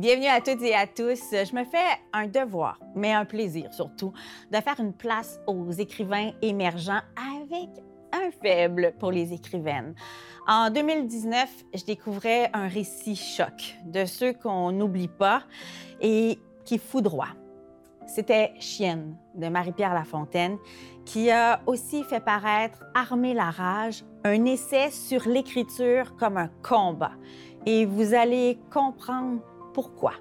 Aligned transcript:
Bienvenue 0.00 0.28
à 0.28 0.40
toutes 0.40 0.62
et 0.62 0.74
à 0.74 0.86
tous. 0.86 1.20
Je 1.30 1.54
me 1.54 1.62
fais 1.62 1.76
un 2.14 2.26
devoir, 2.26 2.80
mais 2.94 3.12
un 3.12 3.26
plaisir 3.26 3.70
surtout, 3.74 4.14
de 4.50 4.56
faire 4.56 4.80
une 4.80 4.94
place 4.94 5.38
aux 5.46 5.70
écrivains 5.72 6.30
émergents 6.40 7.02
avec 7.36 7.68
un 8.10 8.30
faible 8.30 8.94
pour 8.98 9.12
les 9.12 9.34
écrivaines. 9.34 9.94
En 10.48 10.70
2019, 10.70 11.50
je 11.74 11.84
découvrais 11.84 12.48
un 12.54 12.66
récit 12.66 13.14
choc 13.14 13.76
de 13.84 14.06
ceux 14.06 14.32
qu'on 14.32 14.72
n'oublie 14.72 15.08
pas 15.08 15.42
et 16.00 16.38
qui 16.64 16.78
foudroie. 16.78 17.36
C'était 18.06 18.54
Chienne 18.58 19.18
de 19.34 19.48
Marie-Pierre 19.48 19.92
Lafontaine 19.92 20.56
qui 21.04 21.30
a 21.30 21.60
aussi 21.66 22.04
fait 22.04 22.24
paraître 22.24 22.84
Armer 22.94 23.34
la 23.34 23.50
rage, 23.50 24.02
un 24.24 24.46
essai 24.46 24.90
sur 24.90 25.28
l'écriture 25.28 26.16
comme 26.16 26.38
un 26.38 26.48
combat. 26.62 27.12
Et 27.66 27.84
vous 27.84 28.14
allez 28.14 28.58
comprendre 28.72 29.40
pourquoi 29.80 30.12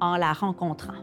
en 0.00 0.16
la 0.16 0.32
rencontrant. 0.32 1.02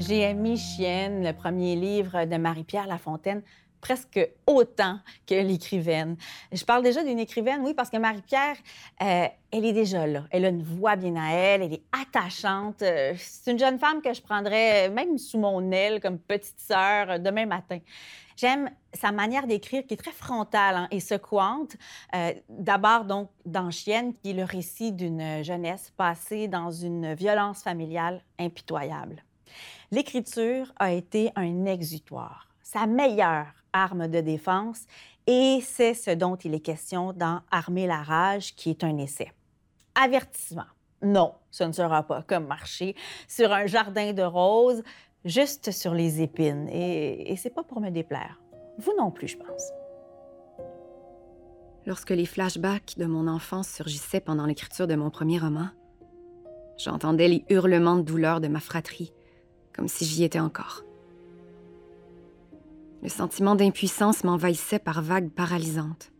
J'ai 0.00 0.34
mis 0.34 0.56
Chienne, 0.56 1.22
le 1.22 1.32
premier 1.32 1.76
livre 1.76 2.24
de 2.24 2.36
Marie-Pierre 2.36 2.88
Lafontaine, 2.88 3.42
presque 3.84 4.18
autant 4.46 4.98
que 5.26 5.34
l'écrivaine. 5.34 6.16
Je 6.50 6.64
parle 6.64 6.82
déjà 6.82 7.04
d'une 7.04 7.18
écrivaine, 7.18 7.60
oui, 7.62 7.74
parce 7.74 7.90
que 7.90 7.98
Marie-Pierre, 7.98 8.56
euh, 9.02 9.26
elle 9.50 9.64
est 9.66 9.74
déjà 9.74 10.06
là. 10.06 10.24
Elle 10.30 10.46
a 10.46 10.48
une 10.48 10.62
voix 10.62 10.96
bien 10.96 11.14
à 11.16 11.32
elle, 11.32 11.60
elle 11.60 11.74
est 11.74 11.82
attachante. 11.92 12.80
Euh, 12.80 13.12
c'est 13.18 13.50
une 13.50 13.58
jeune 13.58 13.78
femme 13.78 14.00
que 14.00 14.14
je 14.14 14.22
prendrais 14.22 14.88
même 14.88 15.18
sous 15.18 15.38
mon 15.38 15.70
aile 15.70 16.00
comme 16.00 16.18
petite 16.18 16.58
sœur 16.58 17.20
demain 17.20 17.44
matin. 17.44 17.78
J'aime 18.38 18.70
sa 18.94 19.12
manière 19.12 19.46
d'écrire 19.46 19.86
qui 19.86 19.92
est 19.92 19.98
très 19.98 20.12
frontale 20.12 20.76
hein, 20.76 20.88
et 20.90 21.00
secouante. 21.00 21.76
Euh, 22.14 22.32
d'abord, 22.48 23.04
donc, 23.04 23.28
dans 23.44 23.70
Chienne, 23.70 24.14
qui 24.14 24.30
est 24.30 24.34
le 24.34 24.44
récit 24.44 24.92
d'une 24.92 25.44
jeunesse 25.44 25.92
passée 25.94 26.48
dans 26.48 26.70
une 26.70 27.12
violence 27.12 27.62
familiale 27.62 28.22
impitoyable. 28.38 29.22
L'écriture 29.90 30.72
a 30.78 30.90
été 30.90 31.32
un 31.36 31.66
exutoire, 31.66 32.48
sa 32.62 32.86
meilleure 32.86 33.52
arme 33.74 34.08
de 34.08 34.22
défense, 34.22 34.86
et 35.26 35.60
c'est 35.62 35.92
ce 35.92 36.10
dont 36.10 36.36
il 36.36 36.54
est 36.54 36.60
question 36.60 37.12
dans 37.12 37.42
Armer 37.50 37.86
la 37.86 38.02
rage, 38.02 38.54
qui 38.54 38.70
est 38.70 38.84
un 38.84 38.96
essai. 38.96 39.32
Avertissement. 39.94 40.64
Non, 41.02 41.34
ce 41.50 41.64
ne 41.64 41.72
sera 41.72 42.02
pas 42.02 42.22
comme 42.22 42.46
marcher 42.46 42.94
sur 43.28 43.52
un 43.52 43.66
jardin 43.66 44.14
de 44.14 44.22
roses, 44.22 44.82
juste 45.24 45.70
sur 45.70 45.92
les 45.92 46.22
épines. 46.22 46.68
Et, 46.70 47.30
et 47.30 47.36
c'est 47.36 47.50
pas 47.50 47.62
pour 47.62 47.80
me 47.80 47.90
déplaire. 47.90 48.40
Vous 48.78 48.92
non 48.98 49.10
plus, 49.10 49.28
je 49.28 49.36
pense. 49.36 49.70
Lorsque 51.86 52.10
les 52.10 52.24
flashbacks 52.24 52.94
de 52.96 53.04
mon 53.04 53.28
enfance 53.28 53.68
surgissaient 53.68 54.20
pendant 54.20 54.46
l'écriture 54.46 54.86
de 54.86 54.94
mon 54.94 55.10
premier 55.10 55.38
roman, 55.38 55.68
j'entendais 56.78 57.28
les 57.28 57.44
hurlements 57.50 57.96
de 57.96 58.02
douleur 58.02 58.40
de 58.40 58.48
ma 58.48 58.60
fratrie, 58.60 59.12
comme 59.74 59.88
si 59.88 60.06
j'y 60.06 60.24
étais 60.24 60.40
encore. 60.40 60.82
Le 63.04 63.10
sentiment 63.10 63.54
d'impuissance 63.54 64.24
m'envahissait 64.24 64.78
par 64.78 65.02
vagues 65.02 65.28
paralysantes. 65.28 66.10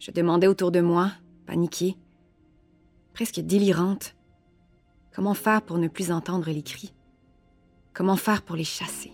Je 0.00 0.10
demandais 0.10 0.48
autour 0.48 0.72
de 0.72 0.80
moi, 0.80 1.12
paniquée, 1.46 1.96
presque 3.14 3.38
délirante, 3.38 4.16
comment 5.14 5.34
faire 5.34 5.62
pour 5.62 5.78
ne 5.78 5.86
plus 5.86 6.10
entendre 6.10 6.50
les 6.50 6.62
cris 6.62 6.92
Comment 7.94 8.16
faire 8.16 8.42
pour 8.42 8.56
les 8.56 8.64
chasser 8.64 9.12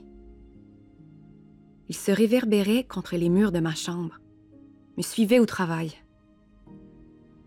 Ils 1.90 1.94
se 1.94 2.10
réverbéraient 2.10 2.84
contre 2.84 3.16
les 3.16 3.28
murs 3.28 3.52
de 3.52 3.60
ma 3.60 3.74
chambre, 3.74 4.18
me 4.96 5.02
suivaient 5.02 5.40
au 5.40 5.46
travail. 5.46 5.92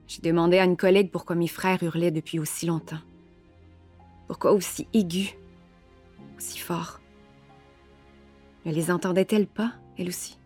J'ai 0.06 0.22
demandé 0.22 0.59
à 0.59 0.66
une 0.66 0.78
collègue 0.78 1.09
pourquoi 1.09 1.35
mes 1.35 1.47
frères 1.47 1.81
hurlaient 1.81 2.12
depuis 2.12 2.38
aussi 2.38 2.68
longtemps. 2.68 3.01
Pourquoi 4.28 4.51
aussi 4.51 4.88
aigus, 4.94 5.35
aussi 6.38 6.59
fort. 6.59 7.00
Ne 8.67 8.73
les 8.73 8.91
entendait-elle 8.91 9.47
pas, 9.47 9.72
elle 9.97 10.09
aussi? 10.09 10.38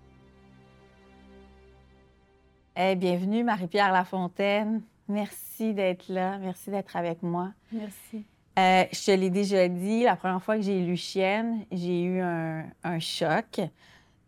Eh, 2.76 2.96
bienvenue, 2.96 3.44
Marie-Pierre 3.44 3.92
Lafontaine. 3.92 4.84
Merci 5.08 5.74
d'être 5.74 6.08
là. 6.08 6.38
Merci 6.38 6.70
d'être 6.70 6.96
avec 6.96 7.24
moi. 7.24 7.50
Merci. 7.72 8.24
Euh, 8.60 8.84
je 8.92 9.06
te 9.06 9.10
l'ai 9.10 9.32
déjà 9.32 9.68
dit, 9.68 10.04
la 10.04 10.16
première 10.16 10.44
fois 10.44 10.58
que 10.58 10.62
j'ai 10.62 10.86
lu 10.86 10.96
Chienne, 10.96 11.66
j'ai 11.72 12.04
eu 12.04 12.22
un, 12.22 12.66
un 12.84 13.00
choc. 13.00 13.60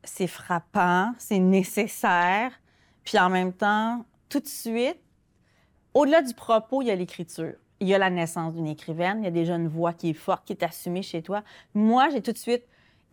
C'est 0.04 0.26
frappant, 0.26 1.14
c'est 1.20 1.38
nécessaire. 1.38 2.52
Puis 3.04 3.20
en 3.20 3.30
même 3.30 3.54
temps, 3.54 4.04
tout 4.28 4.40
de 4.40 4.48
suite, 4.48 4.98
au-delà 5.94 6.24
du 6.24 6.34
propos, 6.34 6.82
il 6.82 6.88
y 6.88 6.92
a 6.92 6.96
l'écriture. 6.96 7.54
Il 7.80 7.88
y 7.88 7.94
a 7.94 8.00
la 8.00 8.10
naissance 8.10 8.56
d'une 8.56 8.66
écrivaine, 8.66 9.20
il 9.20 9.26
y 9.26 9.28
a 9.28 9.32
déjà 9.32 9.54
une 9.54 9.68
voix 9.68 9.94
qui 9.94 10.10
est 10.10 10.14
forte, 10.14 10.46
qui 10.46 10.54
est 10.54 10.64
assumée 10.64 11.04
chez 11.04 11.22
toi. 11.22 11.44
Moi, 11.76 12.10
j'ai 12.10 12.24
tout 12.24 12.32
de 12.32 12.40
suite 12.40 12.64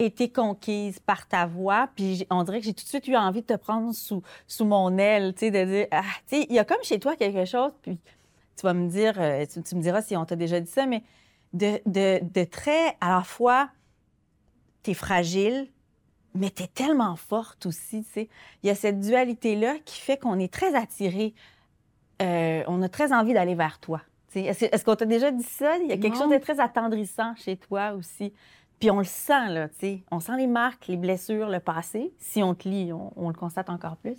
été 0.00 0.30
conquise 0.30 0.98
par 0.98 1.28
ta 1.28 1.46
voix, 1.46 1.88
puis 1.94 2.26
on 2.30 2.42
dirait 2.42 2.60
que 2.60 2.64
j'ai 2.64 2.72
tout 2.72 2.84
de 2.84 2.88
suite 2.88 3.06
eu 3.06 3.16
envie 3.16 3.42
de 3.42 3.46
te 3.46 3.56
prendre 3.56 3.92
sous, 3.92 4.22
sous 4.46 4.64
mon 4.64 4.96
aile, 4.96 5.34
tu 5.34 5.40
sais, 5.40 5.50
de 5.50 5.64
dire, 5.64 5.86
ah, 5.90 6.02
tu 6.26 6.38
sais, 6.38 6.46
il 6.48 6.56
y 6.56 6.58
a 6.58 6.64
comme 6.64 6.82
chez 6.82 6.98
toi 6.98 7.16
quelque 7.16 7.44
chose, 7.44 7.72
puis 7.82 7.98
tu 8.56 8.62
vas 8.62 8.72
me 8.72 8.88
dire, 8.88 9.14
euh, 9.18 9.44
tu, 9.46 9.74
me 9.76 9.82
diras 9.82 10.02
si 10.02 10.16
on 10.16 10.24
t'a 10.24 10.36
déjà 10.36 10.58
dit 10.58 10.70
ça, 10.70 10.86
mais 10.86 11.02
de, 11.52 11.80
de, 11.84 12.20
de 12.22 12.44
très, 12.44 12.96
à 13.00 13.10
la 13.10 13.22
fois, 13.22 13.68
t'es 14.82 14.94
fragile, 14.94 15.68
mais 16.34 16.48
t'es 16.48 16.66
tellement 16.66 17.16
forte 17.16 17.66
aussi, 17.66 18.02
tu 18.04 18.10
sais. 18.12 18.28
Il 18.62 18.68
y 18.68 18.70
a 18.70 18.74
cette 18.74 19.00
dualité-là 19.00 19.76
qui 19.84 20.00
fait 20.00 20.16
qu'on 20.16 20.38
est 20.38 20.52
très 20.52 20.74
attiré, 20.74 21.34
euh, 22.22 22.62
on 22.66 22.80
a 22.80 22.88
très 22.88 23.12
envie 23.12 23.34
d'aller 23.34 23.54
vers 23.54 23.78
toi. 23.80 24.00
Est-ce, 24.34 24.66
est 24.66 24.84
qu'on 24.84 24.94
t'a 24.94 25.06
déjà 25.06 25.30
dit 25.30 25.42
ça? 25.42 25.76
Il 25.78 25.88
y 25.88 25.92
a 25.92 25.96
quelque 25.96 26.16
chose 26.16 26.30
de 26.30 26.38
très 26.38 26.60
attendrissant 26.60 27.34
chez 27.36 27.56
toi 27.56 27.92
aussi. 27.92 28.32
Puis 28.80 28.90
on 28.90 28.98
le 28.98 29.04
sent, 29.04 29.50
là, 29.50 29.68
tu 29.68 29.76
sais. 29.78 30.02
On 30.10 30.20
sent 30.20 30.36
les 30.38 30.46
marques, 30.46 30.88
les 30.88 30.96
blessures, 30.96 31.50
le 31.50 31.60
passé. 31.60 32.12
Si 32.18 32.42
on 32.42 32.54
te 32.54 32.66
lit, 32.66 32.92
on, 32.92 33.12
on 33.14 33.28
le 33.28 33.34
constate 33.34 33.68
encore 33.68 33.98
plus. 33.98 34.16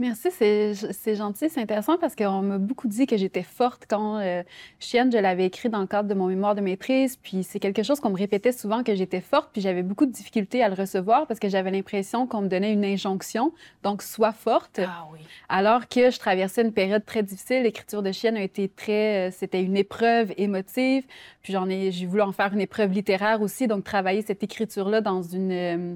Merci, 0.00 0.28
c'est 0.32 1.14
gentil, 1.14 1.48
c'est 1.48 1.60
intéressant 1.60 1.98
parce 1.98 2.16
qu'on 2.16 2.42
m'a 2.42 2.58
beaucoup 2.58 2.88
dit 2.88 3.06
que 3.06 3.16
j'étais 3.16 3.44
forte 3.44 3.84
quand 3.88 4.18
euh, 4.18 4.42
Chienne, 4.80 5.12
je 5.12 5.18
l'avais 5.18 5.46
écrit 5.46 5.68
dans 5.68 5.80
le 5.80 5.86
cadre 5.86 6.08
de 6.08 6.14
mon 6.14 6.26
mémoire 6.26 6.56
de 6.56 6.60
maîtrise, 6.60 7.16
puis 7.16 7.44
c'est 7.44 7.60
quelque 7.60 7.84
chose 7.84 8.00
qu'on 8.00 8.10
me 8.10 8.16
répétait 8.16 8.50
souvent 8.50 8.82
que 8.82 8.96
j'étais 8.96 9.20
forte, 9.20 9.50
puis 9.52 9.62
j'avais 9.62 9.84
beaucoup 9.84 10.04
de 10.04 10.10
difficultés 10.10 10.64
à 10.64 10.68
le 10.68 10.74
recevoir 10.74 11.28
parce 11.28 11.38
que 11.38 11.48
j'avais 11.48 11.70
l'impression 11.70 12.26
qu'on 12.26 12.40
me 12.40 12.48
donnait 12.48 12.72
une 12.72 12.84
injonction, 12.84 13.52
donc 13.84 14.02
sois 14.02 14.32
forte. 14.32 14.80
Ah 14.84 15.06
oui. 15.12 15.20
Alors 15.48 15.86
que 15.86 16.10
je 16.10 16.18
traversais 16.18 16.62
une 16.62 16.72
période 16.72 17.04
très 17.04 17.22
difficile, 17.22 17.62
l'écriture 17.62 18.02
de 18.02 18.10
Chienne 18.10 18.36
a 18.36 18.42
été 18.42 18.68
très, 18.68 19.28
euh, 19.28 19.30
c'était 19.30 19.62
une 19.62 19.76
épreuve 19.76 20.32
émotive, 20.36 21.04
puis 21.42 21.52
j'en 21.52 21.68
ai, 21.68 21.92
j'ai 21.92 22.06
voulu 22.06 22.22
en 22.22 22.32
faire 22.32 22.52
une 22.52 22.60
épreuve 22.60 22.90
littéraire 22.90 23.40
aussi, 23.42 23.68
donc 23.68 23.84
travailler 23.84 24.22
cette 24.22 24.42
écriture-là 24.42 25.00
dans 25.02 25.22
une 25.22 25.52
euh, 25.52 25.94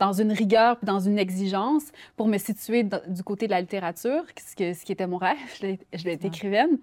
dans 0.00 0.12
une 0.14 0.32
rigueur 0.32 0.78
puis 0.78 0.86
dans 0.86 0.98
une 0.98 1.18
exigence 1.18 1.84
pour 2.16 2.26
me 2.26 2.38
situer 2.38 2.82
du 2.82 3.22
côté 3.22 3.46
de 3.46 3.52
la 3.52 3.60
littérature, 3.60 4.24
ce, 4.36 4.56
que, 4.56 4.72
ce 4.72 4.84
qui 4.84 4.92
était 4.92 5.06
mon 5.06 5.18
rêve. 5.18 5.36
Je 5.60 6.04
l'ai 6.04 6.12
été 6.12 6.28
écrivaine. 6.28 6.78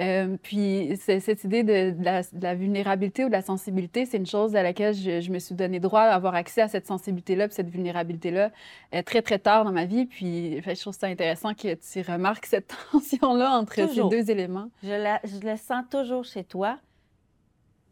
Euh, 0.00 0.36
puis 0.42 0.96
cette 0.98 1.44
idée 1.44 1.64
de, 1.64 1.94
la, 2.00 2.54
vulnérabilité 2.54 3.24
ou 3.24 3.28
de 3.28 3.32
la 3.32 3.42
sensibilité, 3.42 4.06
c'est 4.06 4.18
une 4.18 4.26
chose 4.26 4.54
à 4.54 4.62
laquelle 4.62 4.94
je, 4.94 5.30
me 5.30 5.38
suis 5.40 5.54
donné 5.54 5.80
droit 5.80 6.08
d'avoir 6.08 6.34
accès 6.34 6.62
à 6.62 6.68
cette 6.68 6.86
sensibilité-là 6.86 7.48
puis 7.48 7.56
cette 7.56 7.68
vulnérabilité-là 7.70 8.52
euh, 8.94 9.02
très, 9.02 9.20
très 9.20 9.40
tard 9.40 9.64
dans 9.64 9.72
ma 9.72 9.84
vie. 9.84 10.06
Puis 10.06 10.62
je 10.62 10.80
trouve 10.80 10.94
ça 10.94 11.08
intéressant 11.08 11.54
que 11.54 11.74
tu 11.74 12.08
remarques 12.08 12.46
cette 12.46 12.72
tension-là 12.92 13.50
entre 13.50 13.74
ces 13.74 14.08
deux 14.08 14.30
éléments. 14.30 14.70
Je, 14.84 14.90
la, 14.90 15.20
je 15.24 15.44
le 15.44 15.56
sens 15.56 15.84
toujours 15.90 16.24
chez 16.24 16.44
toi 16.44 16.78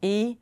et 0.03 0.39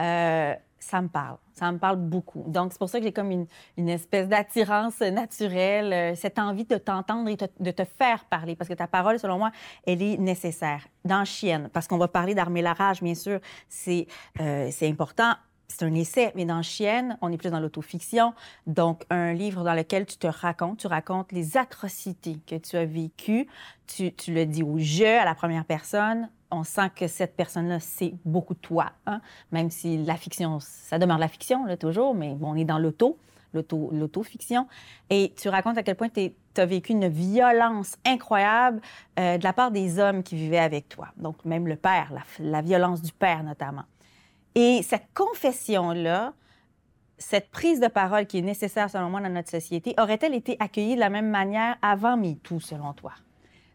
euh, 0.00 0.54
ça 0.78 1.00
me 1.00 1.08
parle. 1.08 1.36
Ça 1.52 1.70
me 1.72 1.78
parle 1.78 1.96
beaucoup. 1.96 2.44
Donc, 2.46 2.72
c'est 2.72 2.78
pour 2.78 2.88
ça 2.88 2.98
que 2.98 3.04
j'ai 3.04 3.12
comme 3.12 3.30
une, 3.30 3.46
une 3.76 3.88
espèce 3.88 4.28
d'attirance 4.28 5.00
naturelle, 5.00 5.92
euh, 5.92 6.14
cette 6.14 6.38
envie 6.38 6.64
de 6.64 6.76
t'entendre 6.76 7.28
et 7.28 7.36
de 7.36 7.70
te 7.70 7.84
faire 7.84 8.24
parler, 8.26 8.54
parce 8.54 8.68
que 8.68 8.74
ta 8.74 8.86
parole, 8.86 9.18
selon 9.18 9.38
moi, 9.38 9.50
elle 9.86 10.02
est 10.02 10.16
nécessaire. 10.18 10.86
Dans 11.04 11.24
Chienne, 11.24 11.68
parce 11.72 11.88
qu'on 11.88 11.98
va 11.98 12.08
parler 12.08 12.34
d'armer 12.34 12.62
la 12.62 12.74
rage, 12.74 13.02
bien 13.02 13.14
sûr, 13.14 13.40
c'est 13.68 14.06
euh, 14.40 14.70
important. 14.82 15.34
C'est 15.68 15.84
un 15.84 15.94
essai, 15.94 16.32
mais 16.34 16.46
dans 16.46 16.62
Chienne, 16.62 17.18
on 17.20 17.30
est 17.30 17.36
plus 17.36 17.50
dans 17.50 17.60
l'autofiction. 17.60 18.32
Donc, 18.66 19.04
un 19.10 19.34
livre 19.34 19.64
dans 19.64 19.74
lequel 19.74 20.06
tu 20.06 20.16
te 20.16 20.26
racontes, 20.26 20.78
tu 20.78 20.86
racontes 20.86 21.30
les 21.30 21.56
atrocités 21.58 22.38
que 22.46 22.56
tu 22.56 22.76
as 22.76 22.86
vécues. 22.86 23.46
Tu, 23.86 24.12
le 24.28 24.44
dis 24.44 24.62
au 24.62 24.78
jeu, 24.78 25.18
à 25.18 25.24
la 25.24 25.34
première 25.34 25.64
personne 25.64 26.28
on 26.50 26.64
sent 26.64 26.90
que 26.96 27.08
cette 27.08 27.36
personne-là, 27.36 27.78
c'est 27.78 28.14
beaucoup 28.24 28.54
toi, 28.54 28.92
hein? 29.04 29.20
même 29.52 29.70
si 29.70 29.98
la 29.98 30.16
fiction, 30.16 30.60
ça 30.60 30.98
demeure 30.98 31.18
la 31.18 31.28
fiction, 31.28 31.66
là, 31.66 31.76
toujours, 31.76 32.14
mais 32.14 32.34
bon, 32.34 32.52
on 32.52 32.54
est 32.54 32.64
dans 32.64 32.78
l'auto, 32.78 33.18
l'auto-fiction. 33.52 34.66
Et 35.10 35.34
tu 35.36 35.48
racontes 35.48 35.78
à 35.78 35.82
quel 35.82 35.96
point 35.96 36.08
tu 36.08 36.32
as 36.56 36.66
vécu 36.66 36.92
une 36.92 37.08
violence 37.08 37.96
incroyable 38.06 38.80
euh, 39.18 39.38
de 39.38 39.44
la 39.44 39.52
part 39.52 39.70
des 39.70 39.98
hommes 39.98 40.22
qui 40.22 40.36
vivaient 40.36 40.58
avec 40.58 40.88
toi. 40.88 41.08
Donc, 41.16 41.44
même 41.44 41.66
le 41.66 41.76
père, 41.76 42.12
la, 42.38 42.62
violence 42.62 43.02
du 43.02 43.12
père 43.12 43.42
notamment. 43.42 43.84
Et 44.60 44.82
cette 44.82 45.06
confession-là, 45.14 46.32
cette 47.16 47.48
prise 47.48 47.78
de 47.78 47.86
parole 47.86 48.26
qui 48.26 48.38
est 48.38 48.42
nécessaire, 48.42 48.90
selon 48.90 49.08
moi, 49.08 49.20
dans 49.20 49.28
notre 49.28 49.50
société, 49.50 49.94
aurait-elle 50.00 50.34
été 50.34 50.56
accueillie 50.58 50.96
de 50.96 51.00
la 51.00 51.10
même 51.10 51.30
manière 51.30 51.76
avant 51.80 52.16
MeToo, 52.16 52.58
selon 52.58 52.92
toi? 52.92 53.12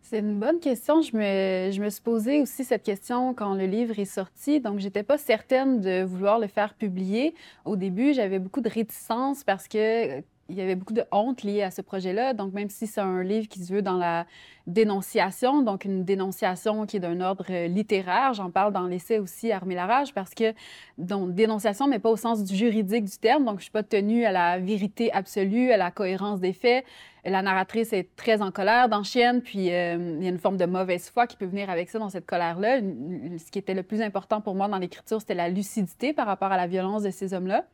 C'est 0.02 0.20
une 0.20 0.42
bonne 0.42 0.60
question. 0.60 1.02
Je 1.02 1.16
me, 1.16 1.72
je 1.72 1.82
me 1.82 1.90
suis 1.90 2.02
posé 2.02 2.42
aussi 2.42 2.66
cette 2.66 2.84
question 2.84 3.34
quand 3.34 3.54
le 3.54 3.66
livre 3.66 3.98
est 3.98 4.04
sorti. 4.04 4.60
Donc, 4.60 4.80
j'étais 4.80 5.04
pas 5.04 5.18
certaine 5.18 5.80
de 5.80 6.04
vouloir 6.04 6.38
le 6.38 6.48
faire 6.48 6.74
publier. 6.74 7.34
Au 7.64 7.78
début, 7.78 8.14
j'avais 8.14 8.40
beaucoup 8.40 8.60
de 8.60 8.68
réticence 8.68 9.46
parce 9.46 9.70
que 9.70 10.22
il 10.50 10.56
y 10.56 10.62
avait 10.62 10.76
beaucoup 10.76 10.94
de 10.94 11.04
honte 11.12 11.44
liée 11.44 11.64
à 11.64 11.72
ce 11.72 11.82
projet-là. 11.82 12.34
Donc, 12.34 12.54
même 12.54 12.70
si 12.70 12.86
c'est 12.86 13.02
un 13.02 13.24
livre 13.24 13.48
qui 13.48 13.64
se 13.64 13.74
veut 13.74 13.82
dans 13.82 13.98
la 13.98 14.26
dénonciation, 14.68 15.62
donc 15.62 15.86
une 15.86 16.04
dénonciation 16.04 16.86
qui 16.86 16.98
est 16.98 17.00
d'un 17.00 17.22
ordre 17.22 17.46
littéraire, 17.68 18.34
j'en 18.34 18.52
parle 18.52 18.74
dans 18.74 18.88
l'essai 18.88 19.20
aussi 19.20 19.52
Armer 19.52 19.76
la 19.76 19.86
rage, 19.86 20.14
parce 20.14 20.34
que, 20.34 20.54
donc, 20.98 21.34
dénonciation, 21.34 21.88
mais 21.88 22.00
pas 22.00 22.10
au 22.10 22.18
sens 22.18 22.46
juridique 22.52 23.06
du 23.06 23.18
terme. 23.18 23.46
Donc, 23.46 23.60
je 23.60 23.64
suis 23.64 23.72
pas 23.72 23.84
tenue 23.84 24.26
à 24.26 24.32
la 24.32 24.60
vérité 24.60 25.12
absolue, 25.14 25.72
à 25.72 25.78
la 25.78 25.92
cohérence 25.92 26.40
des 26.40 26.54
faits. 26.54 26.86
La 27.26 27.42
narratrice 27.42 27.94
est 27.94 28.14
très 28.18 28.42
en 28.42 28.52
colère 28.52 28.90
dans 28.90 29.04
Chienne, 29.04 29.42
puis 29.42 29.72
euh, 29.72 30.18
il 30.20 30.24
y 30.24 30.28
a 30.28 30.30
une 30.30 30.40
forme 30.40 30.58
de 30.58 30.66
mauvaise 30.66 31.10
foi 31.10 31.26
qui 31.26 31.38
peut 31.38 31.46
venir 31.46 31.70
avec 31.70 31.90
ça, 31.90 32.00
dans 32.00 32.10
cette 32.10 32.26
colère-là. 32.26 32.80
Ce 32.80 33.50
qui 33.50 33.60
était 33.60 33.74
le 33.74 33.84
plus 33.84 34.02
important 34.02 34.42
pour 34.42 34.56
moi 34.56 34.68
dans 34.68 34.78
l'écriture, 34.78 35.22
c'était 35.22 35.36
la 35.36 35.48
lucidité 35.48 36.12
par 36.12 36.28
rapport 36.28 36.52
à 36.52 36.58
la 36.58 36.68
violence 36.68 37.04
de 37.04 37.12
ces 37.12 37.34
hommes-là. 37.34 37.66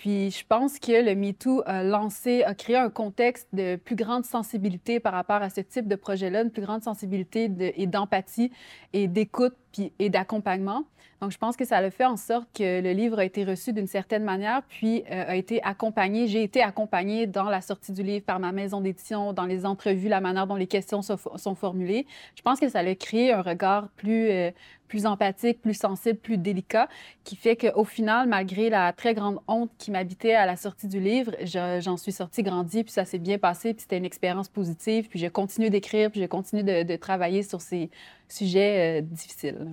Puis 0.00 0.32
je 0.32 0.44
pense 0.44 0.80
que 0.80 1.04
le 1.04 1.14
MeToo 1.14 1.62
a 1.66 1.84
lancé, 1.84 2.42
a 2.42 2.54
créé 2.54 2.76
un 2.76 2.90
contexte 2.90 3.48
de 3.52 3.76
plus 3.76 3.94
grande 3.94 4.24
sensibilité 4.24 4.98
par 4.98 5.12
rapport 5.12 5.40
à 5.40 5.50
ce 5.50 5.60
type 5.60 5.86
de 5.86 5.94
projet-là, 5.94 6.42
une 6.42 6.50
plus 6.50 6.62
grande 6.62 6.82
sensibilité 6.82 7.48
et 7.76 7.86
d'empathie 7.86 8.50
et 8.92 9.06
d'écoute 9.06 9.54
et 9.98 10.10
d'accompagnement. 10.10 10.84
Donc, 11.20 11.30
je 11.30 11.38
pense 11.38 11.56
que 11.56 11.64
ça 11.64 11.78
a 11.78 11.90
fait 11.90 12.04
en 12.04 12.16
sorte 12.16 12.48
que 12.54 12.82
le 12.82 12.92
livre 12.92 13.18
a 13.18 13.24
été 13.24 13.44
reçu 13.44 13.72
d'une 13.72 13.86
certaine 13.86 14.24
manière, 14.24 14.62
puis 14.68 15.04
euh, 15.10 15.24
a 15.28 15.36
été 15.36 15.62
accompagné. 15.62 16.26
J'ai 16.26 16.42
été 16.42 16.60
accompagnée 16.60 17.26
dans 17.26 17.44
la 17.44 17.60
sortie 17.60 17.92
du 17.92 18.02
livre 18.02 18.24
par 18.26 18.40
ma 18.40 18.52
maison 18.52 18.80
d'édition, 18.80 19.32
dans 19.32 19.46
les 19.46 19.64
entrevues, 19.64 20.08
la 20.08 20.20
manière 20.20 20.46
dont 20.46 20.56
les 20.56 20.66
questions 20.66 21.00
sont, 21.02 21.54
formulées. 21.54 22.06
Je 22.36 22.42
pense 22.42 22.60
que 22.60 22.68
ça 22.68 22.80
a 22.80 22.94
créé 22.94 23.32
un 23.32 23.42
regard 23.42 23.88
plus, 23.96 24.28
euh, 24.28 24.50
plus 24.94 25.06
empathique, 25.06 25.60
plus 25.60 25.74
sensible, 25.74 26.20
plus 26.20 26.38
délicat, 26.38 26.88
qui 27.24 27.34
fait 27.34 27.56
qu'au 27.56 27.82
final, 27.82 28.28
malgré 28.28 28.70
la 28.70 28.92
très 28.92 29.12
grande 29.12 29.40
honte 29.48 29.72
qui 29.76 29.90
m'habitait 29.90 30.34
à 30.34 30.46
la 30.46 30.54
sortie 30.54 30.86
du 30.86 31.00
livre, 31.00 31.32
j'en 31.42 31.96
suis 31.96 32.12
sortie 32.12 32.44
grandie, 32.44 32.84
puis 32.84 32.92
ça 32.92 33.04
s'est 33.04 33.18
bien 33.18 33.36
passé, 33.36 33.74
puis 33.74 33.82
c'était 33.82 33.98
une 33.98 34.04
expérience 34.04 34.48
positive, 34.48 35.08
puis 35.08 35.18
j'ai 35.18 35.30
continué 35.30 35.68
d'écrire, 35.68 36.12
puis 36.12 36.20
j'ai 36.20 36.28
continué 36.28 36.62
de, 36.62 36.84
de, 36.84 36.94
travailler 36.94 37.42
sur 37.42 37.60
ces 37.60 37.90
sujets 38.28 39.00
euh, 39.00 39.04
difficiles. 39.04 39.66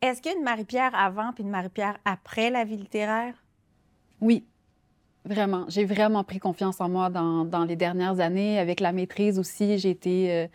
Est-ce 0.00 0.22
qu'il 0.22 0.32
y 0.32 0.34
a 0.34 0.38
une 0.38 0.44
Marie-Pierre 0.44 0.94
avant 0.94 1.34
puis 1.34 1.44
une 1.44 1.50
Marie-Pierre 1.50 1.98
après 2.06 2.48
la 2.48 2.64
vie 2.64 2.78
littéraire? 2.78 3.34
Oui, 4.22 4.42
vraiment. 5.26 5.66
J'ai 5.68 5.84
vraiment 5.84 6.24
pris 6.24 6.38
confiance 6.38 6.80
en 6.80 6.88
moi 6.88 7.10
dans, 7.10 7.44
dans, 7.44 7.66
les 7.66 7.76
dernières 7.76 8.20
années. 8.20 8.58
Avec 8.58 8.80
la 8.80 8.92
maîtrise 8.92 9.38
aussi, 9.38 9.76
j'ai 9.76 9.90
été... 9.90 10.32
Euh, 10.32 10.46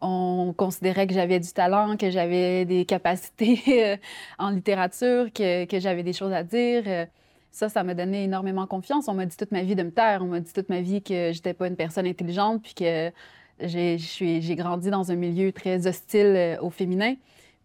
on 0.00 0.54
considérait 0.56 1.06
que 1.06 1.14
j'avais 1.14 1.40
du 1.40 1.52
talent, 1.52 1.96
que 1.96 2.10
j'avais 2.10 2.64
des 2.64 2.84
capacités 2.84 3.60
euh, 3.68 3.96
en 4.38 4.50
littérature, 4.50 5.32
que, 5.32 5.66
j'avais 5.78 6.02
des 6.02 6.12
choses 6.12 6.32
à 6.32 6.42
dire. 6.42 6.84
Euh, 6.86 7.06
ça, 7.50 7.68
ça 7.68 7.82
m'a 7.82 7.94
donné 7.94 8.24
énormément 8.24 8.66
confiance. 8.66 9.08
On 9.08 9.14
m'a 9.14 9.26
dit 9.26 9.36
toute 9.36 9.50
ma 9.50 9.62
vie 9.62 9.74
de 9.74 9.82
me 9.82 9.90
taire. 9.90 10.20
On 10.22 10.26
m'a 10.26 10.40
dit 10.40 10.52
toute 10.52 10.68
ma 10.68 10.80
vie 10.80 11.02
que 11.02 11.32
j'étais 11.32 11.52
pas 11.52 11.66
une 11.66 11.76
personne 11.76 12.06
intelligente, 12.06 12.62
puis 12.62 12.74
que 12.74 13.10
j'ai 13.60 14.56
grandi 14.56 14.90
dans 14.90 15.10
un 15.10 15.16
milieu 15.16 15.52
très 15.52 15.86
hostile 15.86 16.58
au 16.62 16.70
féminin. 16.70 17.14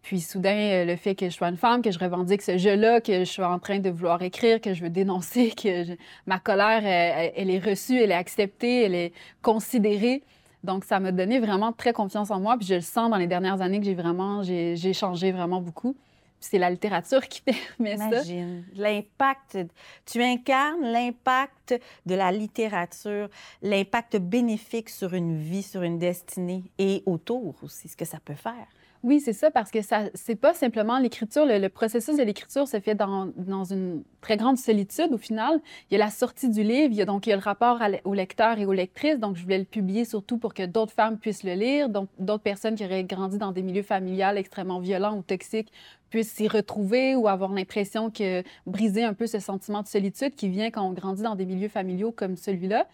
Puis 0.06 0.20
soudain, 0.20 0.56
euh, 0.56 0.84
le 0.84 0.94
fait 0.94 1.16
que 1.16 1.28
je 1.28 1.34
sois 1.34 1.48
une 1.48 1.56
femme, 1.56 1.82
que 1.82 1.90
je 1.90 1.98
revendique 1.98 2.40
ce 2.40 2.58
jeu-là, 2.58 3.00
que 3.00 3.24
je 3.24 3.24
sois 3.24 3.48
en 3.48 3.58
train 3.58 3.80
de 3.80 3.90
vouloir 3.90 4.22
écrire, 4.22 4.60
que 4.60 4.72
je 4.72 4.84
veux 4.84 4.88
dénoncer, 4.88 5.50
que 5.60 5.96
ma 6.26 6.38
colère, 6.38 6.82
elle, 6.84 7.50
est 7.50 7.58
reçue, 7.58 8.00
elle 8.00 8.12
est 8.12 8.14
acceptée, 8.14 8.84
elle 8.84 8.94
est 8.94 9.12
considérée. 9.42 10.22
Donc, 10.64 10.84
ça 10.84 11.00
m'a 11.00 11.12
donné 11.12 11.38
vraiment 11.38 11.72
très 11.72 11.92
confiance 11.92 12.30
en 12.30 12.40
moi. 12.40 12.56
Puis 12.56 12.66
je 12.66 12.74
le 12.74 12.80
sens 12.80 13.10
dans 13.10 13.16
les 13.16 13.26
dernières 13.26 13.60
années 13.60 13.78
que 13.78 13.84
j'ai 13.84 13.94
vraiment, 13.94 14.42
j'ai 14.42 14.92
changé 14.92 15.32
vraiment 15.32 15.60
beaucoup. 15.60 15.96
C'est 16.38 16.58
la 16.58 16.70
littérature 16.70 17.26
qui 17.28 17.40
permet 17.78 17.94
Imagine. 17.94 18.64
ça. 18.74 18.82
L'impact, 18.82 19.58
tu 20.04 20.22
incarnes 20.22 20.82
l'impact 20.82 21.80
de 22.04 22.14
la 22.14 22.30
littérature, 22.30 23.28
l'impact 23.62 24.18
bénéfique 24.18 24.90
sur 24.90 25.14
une 25.14 25.38
vie, 25.38 25.62
sur 25.62 25.82
une 25.82 25.98
destinée 25.98 26.64
et 26.78 27.02
autour 27.06 27.54
aussi, 27.62 27.88
ce 27.88 27.96
que 27.96 28.04
ça 28.04 28.18
peut 28.24 28.34
faire. 28.34 28.66
Oui, 29.02 29.20
c'est 29.20 29.32
ça, 29.32 29.50
parce 29.50 29.70
que 29.70 29.82
ça, 29.82 30.04
c'est 30.14 30.36
pas 30.36 30.54
simplement 30.54 30.98
l'écriture. 30.98 31.44
Le, 31.46 31.68
processus 31.68 32.16
de 32.16 32.22
l'écriture 32.22 32.66
se 32.66 32.80
fait 32.80 32.94
dans, 32.94 33.30
dans, 33.36 33.64
une 33.64 34.02
très 34.20 34.36
grande 34.36 34.56
solitude 34.56 35.12
au 35.12 35.18
final. 35.18 35.60
Il 35.90 35.98
y 35.98 36.00
a 36.00 36.04
la 36.04 36.10
sortie 36.10 36.48
du 36.48 36.62
livre, 36.62 36.92
il 36.92 36.96
y 36.96 37.02
a 37.02 37.04
donc 37.04 37.26
il 37.26 37.30
y 37.30 37.32
a 37.32 37.36
le 37.36 37.42
rapport 37.42 37.80
au 38.04 38.14
lecteur 38.14 38.58
et 38.58 38.66
aux 38.66 38.72
lectrices. 38.72 39.18
Donc, 39.18 39.36
je 39.36 39.42
voulais 39.42 39.58
le 39.58 39.64
publier 39.64 40.04
surtout 40.04 40.38
pour 40.38 40.54
que 40.54 40.64
d'autres 40.64 40.92
femmes 40.92 41.18
puissent 41.18 41.44
le 41.44 41.54
lire, 41.54 41.88
donc 41.88 42.08
d'autres 42.18 42.42
personnes 42.42 42.74
qui 42.74 42.84
auraient 42.84 43.04
grandi 43.04 43.38
dans 43.38 43.52
des 43.52 43.62
milieux 43.62 43.82
familiales 43.82 44.38
extrêmement 44.38 44.80
violents 44.80 45.16
ou 45.16 45.22
toxiques 45.22 45.70
puissent 46.10 46.32
s'y 46.32 46.48
retrouver 46.48 47.16
ou 47.16 47.28
avoir 47.28 47.52
l'impression 47.52 48.10
que 48.10 48.42
briser 48.66 49.04
un 49.04 49.14
peu 49.14 49.26
ce 49.26 49.38
sentiment 49.38 49.82
de 49.82 49.88
solitude 49.88 50.34
qui 50.34 50.48
vient 50.48 50.70
quand 50.70 50.86
on 50.86 50.92
grandit 50.92 51.22
dans 51.22 51.34
des 51.34 51.46
milieux 51.46 51.68
familiaux 51.68 52.12
comme 52.12 52.36
celui-là. 52.36 52.86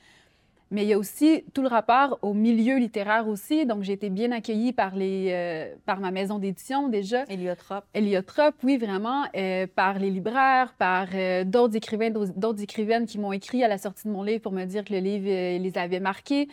Mais 0.73 0.85
il 0.85 0.89
y 0.89 0.95
a 0.95 0.99
aussi 0.99 1.45
tout 1.53 1.61
le 1.61 1.69
rapport 1.69 2.19
au 2.23 2.33
milieu 2.33 2.79
littéraire 2.79 3.29
aussi. 3.29 3.67
Donc, 3.67 3.83
j'ai 3.83 3.93
été 3.93 4.09
bien 4.09 4.33
accueillie 4.33 4.73
par, 4.73 4.97
les, 4.97 5.29
euh, 5.31 5.75
par 5.85 6.01
ma 6.01 6.11
maison 6.11 6.39
d'édition 6.39 6.89
déjà. 6.89 7.25
Héliotrope. 7.29 7.85
Héliotrope, 7.93 8.55
oui, 8.63 8.79
vraiment. 8.79 9.25
Euh, 9.37 9.67
par 9.67 9.99
les 9.99 10.09
libraires, 10.09 10.75
par 10.79 11.09
euh, 11.15 11.45
d'autres 11.45 11.77
écrivains, 11.77 12.09
d'autres 12.09 12.63
écrivaines 12.63 13.05
qui 13.05 13.19
m'ont 13.19 13.33
écrit 13.33 13.63
à 13.63 13.69
la 13.69 13.77
sortie 13.77 14.09
de 14.09 14.13
mon 14.15 14.23
livre 14.23 14.41
pour 14.41 14.53
me 14.53 14.65
dire 14.65 14.83
que 14.83 14.95
le 14.95 15.01
livre 15.01 15.27
les 15.27 15.73
avait 15.77 16.01
marqués. 16.01 16.49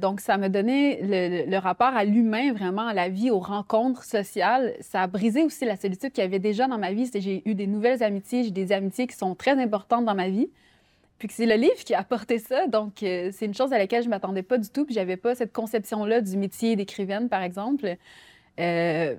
donc, 0.00 0.20
ça 0.20 0.38
m'a 0.38 0.48
donné 0.48 1.00
le, 1.02 1.50
le, 1.50 1.58
rapport 1.58 1.94
à 1.96 2.04
l'humain, 2.04 2.52
vraiment, 2.52 2.86
à 2.86 2.94
la 2.94 3.08
vie, 3.08 3.32
aux 3.32 3.40
rencontres 3.40 4.04
sociales. 4.04 4.74
Ça 4.80 5.02
a 5.02 5.06
brisé 5.08 5.42
aussi 5.42 5.64
la 5.64 5.74
solitude 5.74 6.12
qu'il 6.12 6.22
y 6.22 6.26
avait 6.26 6.38
déjà 6.38 6.68
dans 6.68 6.78
ma 6.78 6.92
vie. 6.92 7.10
J'ai 7.12 7.42
eu 7.44 7.56
des 7.56 7.66
nouvelles 7.66 8.04
amitiés. 8.04 8.44
J'ai 8.44 8.52
des 8.52 8.70
amitiés 8.70 9.08
qui 9.08 9.16
sont 9.16 9.34
très 9.34 9.60
importantes 9.60 10.04
dans 10.04 10.14
ma 10.14 10.28
vie. 10.28 10.50
Puis 11.20 11.28
que 11.28 11.34
c'est 11.34 11.46
le 11.46 11.54
livre 11.54 11.84
qui 11.84 11.92
a 11.92 12.00
apporté 12.00 12.38
ça. 12.38 12.66
Donc, 12.66 13.02
euh, 13.02 13.28
c'est 13.30 13.44
une 13.44 13.52
chose 13.52 13.74
à 13.74 13.78
laquelle 13.78 14.02
je 14.02 14.08
ne 14.08 14.10
m'attendais 14.10 14.42
pas 14.42 14.56
du 14.56 14.70
tout. 14.70 14.86
Puis 14.86 14.94
j'avais 14.94 15.18
pas 15.18 15.34
cette 15.34 15.52
conception-là 15.52 16.22
du 16.22 16.38
métier 16.38 16.76
d'écrivaine, 16.76 17.28
par 17.28 17.42
exemple. 17.42 17.96
Euh, 18.58 19.16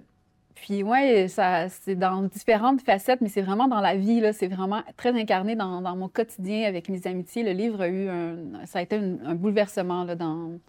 puis, 0.56 0.82
ouais, 0.82 1.28
ça, 1.28 1.70
c'est 1.70 1.94
dans 1.94 2.24
différentes 2.24 2.82
facettes, 2.82 3.22
mais 3.22 3.30
c'est 3.30 3.44
vraiment 3.44 3.68
dans 3.68 3.82
la 3.82 3.96
vie, 3.96 4.20
là. 4.20 4.34
C'est 4.34 4.48
vraiment 4.48 4.82
très 4.98 5.12
incarné 5.12 5.56
dans, 5.56 5.96
mon 5.96 6.10
quotidien 6.10 6.68
avec 6.68 6.90
mes 6.90 7.06
amitiés. 7.06 7.44
Le 7.44 7.52
livre 7.52 7.82
a 7.82 7.88
eu 7.88 8.10
un. 8.10 8.66
Ça 8.66 8.80
a 8.80 8.82
été 8.82 8.96
un, 8.96 9.36
bouleversement, 9.36 10.04
là, 10.04 10.16
dans, 10.16 10.60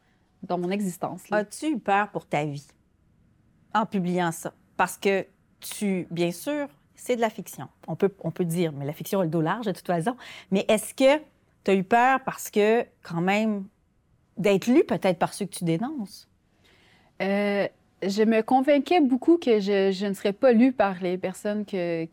dans 0.42 0.58
mon 0.58 0.70
existence. 0.70 1.22
As-tu 1.30 1.68
eu 1.68 1.78
peur 1.78 2.10
pour 2.10 2.26
ta 2.26 2.44
vie 2.44 2.68
en 3.72 3.86
publiant 3.86 4.32
ça? 4.32 4.52
Parce 4.76 4.98
que 4.98 5.24
tu, 5.60 6.06
bien 6.10 6.30
sûr, 6.30 6.68
c'est 7.02 7.16
de 7.16 7.20
la 7.20 7.30
fiction. 7.30 7.68
On 7.88 7.96
peut, 7.96 8.14
on 8.22 8.30
dire, 8.44 8.72
mais 8.72 8.84
la 8.84 8.92
fiction 8.92 9.18
a 9.18 9.24
le 9.24 9.30
dos 9.30 9.40
large 9.40 9.66
de 9.66 9.72
toute 9.72 9.86
façon. 9.86 10.16
Mais 10.52 10.64
est-ce 10.68 10.94
que 10.94 11.20
tu 11.64 11.70
as 11.72 11.74
eu 11.74 11.82
peur 11.82 12.20
parce 12.24 12.48
que, 12.48 12.86
quand 13.02 13.20
même, 13.20 13.64
d'être 14.36 14.68
lu 14.68 14.84
peut-être 14.84 15.18
par 15.18 15.34
ceux 15.34 15.46
que 15.46 15.50
tu 15.50 15.64
dénonces? 15.64 16.28
Euh, 17.20 17.66
je 18.02 18.22
me 18.24 18.42
convainquais 18.42 19.00
beaucoup 19.00 19.38
que 19.38 19.60
je, 19.60 20.06
ne 20.06 20.12
serais 20.12 20.32
pas 20.32 20.52
lue 20.52 20.72
par 20.72 21.00
les 21.00 21.18
personnes 21.18 21.64
que, 21.64 22.06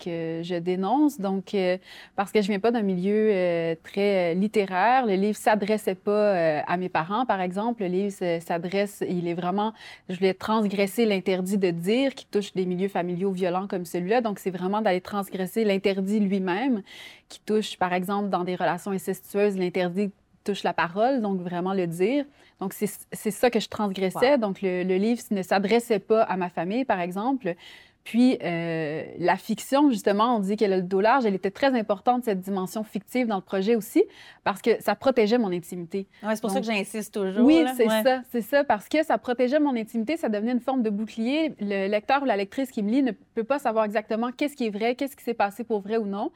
je 0.43 0.60
dénonce. 0.60 1.19
Donc, 1.19 1.53
euh, 1.53 1.77
parce 2.15 2.31
que 2.31 2.41
je 2.41 2.48
viens 2.48 2.60
pas 2.60 2.72
d'un 2.72 2.84
milieu 2.84 3.29
euh, 3.31 3.75
très 3.84 4.31
euh, 4.31 4.34
littéraire. 4.36 5.05
Le 5.05 5.15
livre 5.15 5.38
s'adressait 5.38 5.96
pas 5.96 6.60
à 6.62 6.77
mes 6.77 6.89
parents, 6.89 7.25
par 7.25 7.41
exemple. 7.41 7.84
Le 7.84 7.89
livre 7.89 8.15
s'adresse, 8.41 9.03
il 9.08 9.27
est 9.27 9.34
vraiment, 9.34 9.74
je 10.10 10.15
voulais 10.15 10.34
transgresser 10.34 11.05
l'interdit 11.05 11.58
de 11.58 11.72
dire 11.72 12.13
qui 12.13 12.25
touche 12.27 12.53
des 12.53 12.65
milieux 12.65 12.89
familiaux 12.89 13.31
violents 13.31 13.67
comme 13.67 13.86
celui-là. 13.86 14.22
Donc, 14.22 14.39
c'est 14.39 14.51
vraiment 14.51 14.81
d'aller 14.81 15.01
transgresser 15.01 15.63
l'interdit 15.63 16.19
lui-même 16.19 16.84
qui 17.29 17.39
touche, 17.41 17.77
par 17.77 17.93
exemple, 17.93 18.29
dans 18.29 18.43
des 18.43 18.55
relations 18.55 18.91
incestueuses, 18.91 19.58
l'interdit 19.58 20.12
touche 20.43 20.63
la 20.63 20.74
parole, 20.74 21.22
donc 21.22 21.39
vraiment 21.41 21.74
le 21.74 21.88
dire. 21.88 22.25
Donc, 22.60 22.74
c'est 22.74 23.31
ça 23.31 23.50
que 23.50 23.60
je 23.60 23.69
transgressais. 23.69 24.38
Donc, 24.38 24.62
le, 24.62 24.84
livre 24.98 25.22
ne 25.31 25.41
s'adressait 25.41 26.00
pas 26.00 26.24
à 26.24 26.36
ma 26.36 26.50
famille, 26.50 26.84
par 26.84 27.00
exemple. 27.00 27.55
Puis, 28.03 28.38
euh, 28.43 29.03
la 29.19 29.36
fiction, 29.36 29.91
justement, 29.91 30.36
on 30.36 30.39
dit 30.39 30.58
qu'elle 30.58 30.74
a 30.74 30.77
le 30.77 30.84
dos 30.84 31.00
large, 31.00 31.25
elle 31.25 31.36
était 31.36 31.51
très 31.51 31.77
importante, 31.77 32.24
cette 32.24 32.41
dimension 32.41 32.84
fictive 32.84 33.27
dans 33.27 33.36
le 33.36 33.41
projet 33.41 33.75
aussi, 33.75 34.03
parce 34.43 34.62
que 34.62 34.81
ça 34.81 34.96
protégeait 34.96 35.38
mon 35.38 35.51
intimité. 35.51 36.08
Ouais, 36.24 36.36
c'est 36.36 36.41
pour 36.41 36.50
ça 36.50 36.60
que 36.60 36.65
j'insiste 36.65 37.13
toujours. 37.13 37.46
Oui, 37.46 37.63
c'est 37.77 37.88
ça, 37.88 38.22
c'est 38.31 38.41
ça, 38.41 38.63
parce 38.63 38.89
que 38.89 39.03
ça 39.03 39.17
protégeait 39.17 39.60
mon 39.60 39.75
intimité, 39.75 40.17
ça 40.17 40.27
devenait 40.27 40.53
une 40.53 40.60
forme 40.60 40.81
de 40.81 40.89
bouclier. 40.89 41.53
Le 41.60 41.88
lecteur 41.88 42.24
ou 42.24 42.25
la 42.25 42.36
lectrice 42.36 42.72
qui 42.72 42.81
me 42.81 42.89
lit 42.89 43.03
ne 43.03 43.12
peut 43.12 43.43
pas 43.43 43.60
savoir 43.60 43.86
exactement 43.86 44.31
qu'est-ce 44.31 44.55
qui 44.55 44.65
est 44.65 44.72
vrai, 44.72 44.96
qu'est-ce 44.96 45.15
qui 45.15 45.24
s'est 45.24 45.34
passé 45.34 45.63
pour 45.63 45.81
vrai 45.81 45.98
ou 45.98 46.05
non. 46.05 46.31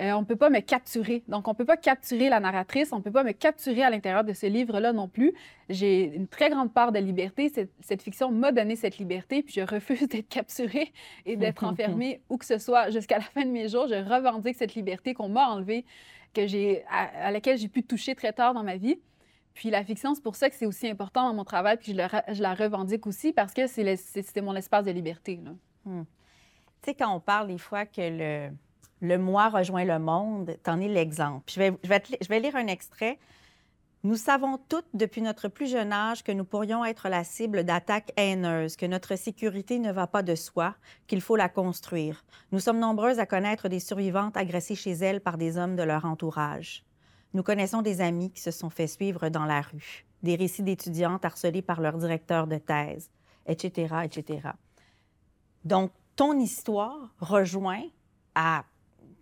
Euh, 0.00 0.12
on 0.12 0.20
ne 0.20 0.26
peut 0.26 0.36
pas 0.36 0.50
me 0.50 0.60
capturer. 0.60 1.22
Donc, 1.26 1.48
on 1.48 1.52
ne 1.52 1.56
peut 1.56 1.64
pas 1.64 1.78
capturer 1.78 2.28
la 2.28 2.38
narratrice, 2.38 2.92
on 2.92 2.98
ne 2.98 3.02
peut 3.02 3.10
pas 3.10 3.24
me 3.24 3.32
capturer 3.32 3.82
à 3.82 3.88
l'intérieur 3.88 4.24
de 4.24 4.34
ce 4.34 4.46
livre-là 4.46 4.92
non 4.92 5.08
plus. 5.08 5.32
J'ai 5.70 6.14
une 6.14 6.28
très 6.28 6.50
grande 6.50 6.72
part 6.72 6.92
de 6.92 6.98
liberté. 6.98 7.50
Cette, 7.80 8.02
fiction 8.02 8.30
m'a 8.30 8.52
donné 8.52 8.76
cette 8.76 8.98
liberté, 8.98 9.42
puis 9.42 9.54
je 9.54 9.62
refuse 9.62 10.06
d'être 10.08 10.28
capturée 10.28 10.92
et 11.24 11.36
d'être 11.36 11.64
enfermée 11.64 12.20
où 12.28 12.36
que 12.36 12.44
ce 12.44 12.58
soit 12.58 12.90
jusqu'à 12.90 13.18
la 13.18 13.24
fin 13.24 13.44
de 13.44 13.50
mes 13.50 13.68
jours. 13.68 13.86
Je 13.88 13.94
revendique 13.94 14.56
cette 14.56 14.74
liberté 14.74 15.14
qu'on 15.14 15.30
m'a 15.30 15.48
enlevée 15.48 15.86
que 16.34 16.46
j'ai, 16.46 16.84
à, 16.90 17.30
laquelle 17.30 17.56
j'ai 17.56 17.68
pu 17.68 17.82
toucher 17.82 18.14
très 18.14 18.34
tard 18.34 18.52
dans 18.52 18.64
ma 18.64 18.76
vie. 18.76 19.00
Puis 19.54 19.70
la 19.70 19.82
fiction, 19.82 20.14
c'est 20.14 20.22
pour 20.22 20.36
ça 20.36 20.50
que 20.50 20.56
c'est 20.56 20.66
aussi 20.66 20.86
important 20.86 21.26
dans 21.26 21.34
mon 21.34 21.44
travail, 21.44 21.78
puis 21.78 21.92
je, 21.92 22.34
je 22.34 22.42
la 22.42 22.52
revendique 22.52 23.06
aussi 23.06 23.32
parce 23.32 23.54
que 23.54 23.66
c'est 23.66 24.42
mon 24.42 24.54
espace 24.54 24.84
de 24.84 24.90
liberté. 24.90 25.40
Hmm. 25.86 26.02
Tu 26.82 26.90
sais, 26.90 26.94
quand 26.94 27.16
on 27.16 27.20
parle 27.20 27.46
des 27.48 27.56
fois 27.56 27.86
que 27.86 28.02
le, 28.02 28.50
le 29.00 29.18
moi 29.18 29.48
rejoint 29.48 29.84
le 29.84 29.98
monde, 29.98 30.56
t'en 30.62 30.80
es 30.80 30.88
l'exemple. 30.88 31.52
Je 31.52 31.58
vais, 31.58 32.40
lire 32.40 32.56
un 32.56 32.66
extrait. 32.66 33.18
Nous 34.04 34.16
savons 34.16 34.58
toutes 34.68 34.88
depuis 34.94 35.20
notre 35.20 35.48
plus 35.48 35.70
jeune 35.70 35.92
âge 35.92 36.22
que 36.22 36.32
nous 36.32 36.44
pourrions 36.44 36.84
être 36.84 37.08
la 37.08 37.24
cible 37.24 37.64
d'attaques 37.64 38.12
haineuses, 38.16 38.76
que 38.76 38.86
notre 38.86 39.16
sécurité 39.16 39.78
ne 39.78 39.92
va 39.92 40.06
pas 40.06 40.22
de 40.22 40.34
soi, 40.34 40.76
qu'il 41.06 41.20
faut 41.20 41.36
la 41.36 41.48
construire. 41.48 42.24
Nous 42.52 42.60
sommes 42.60 42.78
nombreuses 42.78 43.18
à 43.18 43.26
connaître 43.26 43.68
des 43.68 43.80
survivantes 43.80 44.36
agressées 44.36 44.76
chez 44.76 44.92
elles 44.92 45.20
par 45.20 45.38
des 45.38 45.58
hommes 45.58 45.76
de 45.76 45.82
leur 45.82 46.04
entourage. 46.04 46.84
Nous 47.34 47.42
connaissons 47.42 47.82
des 47.82 48.00
amis 48.00 48.30
qui 48.30 48.40
se 48.40 48.50
sont 48.50 48.70
fait 48.70 48.86
suivre 48.86 49.28
dans 49.28 49.44
la 49.44 49.60
rue, 49.60 50.06
des 50.22 50.36
récits 50.36 50.62
d'étudiantes 50.62 51.24
harcelées 51.24 51.62
par 51.62 51.80
leur 51.80 51.98
directeur 51.98 52.46
de 52.46 52.56
thèse, 52.56 53.10
etc., 53.46 53.96
etc. 54.04 54.50
Donc, 55.64 55.90
ton 56.14 56.38
histoire 56.38 57.12
rejoint 57.18 57.82
à 58.34 58.64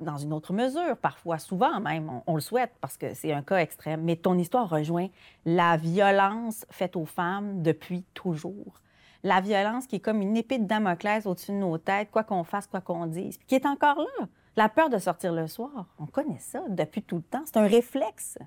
dans 0.01 0.17
une 0.17 0.33
autre 0.33 0.53
mesure, 0.53 0.97
parfois, 0.97 1.39
souvent 1.39 1.81
même, 1.81 2.11
on, 2.27 2.35
le 2.35 2.41
souhaite 2.41 2.73
parce 2.81 2.97
que 2.97 3.15
c'est 3.15 3.33
un 3.33 3.43
cas 3.43 3.59
extrême, 3.59 4.03
mais 4.03 4.17
ton 4.17 4.37
histoire 4.39 4.69
rejoint 4.69 5.09
la 5.45 5.77
violence 5.77 6.67
faite 6.71 6.97
aux 6.97 7.05
femmes 7.05 7.63
depuis 7.63 8.05
toujours. 8.15 8.81
La 9.23 9.41
violence 9.41 9.87
qui 9.87 9.97
est 9.97 10.01
comme 10.01 10.21
une 10.21 10.37
épée 10.37 10.59
de 10.59 10.67
Damoclès 10.67 11.27
au-dessus 11.27 11.53
de 11.53 11.57
nos 11.57 11.79
têtes, 11.79 12.11
quoi 12.11 12.25
qu'on 12.25 12.45
fasse, 12.45 12.67
quoi 12.67 12.81
qu'on 12.81 13.07
dise, 13.07 13.39
qui 13.47 13.55
est 13.55 13.67
encore 13.67 13.99
là. 13.99 14.27
La 14.57 14.69
peur 14.69 14.91
de 14.91 14.99
sortir 14.99 15.33
le 15.33 15.47
soir, 15.47 15.87
on 15.99 16.07
connaît 16.07 16.39
ça 16.39 16.63
depuis 16.69 17.03
tout 17.03 17.17
le 17.17 17.23
temps. 17.23 17.43
C'est 17.45 17.57
un 17.57 17.67
réflexe. 17.67 18.39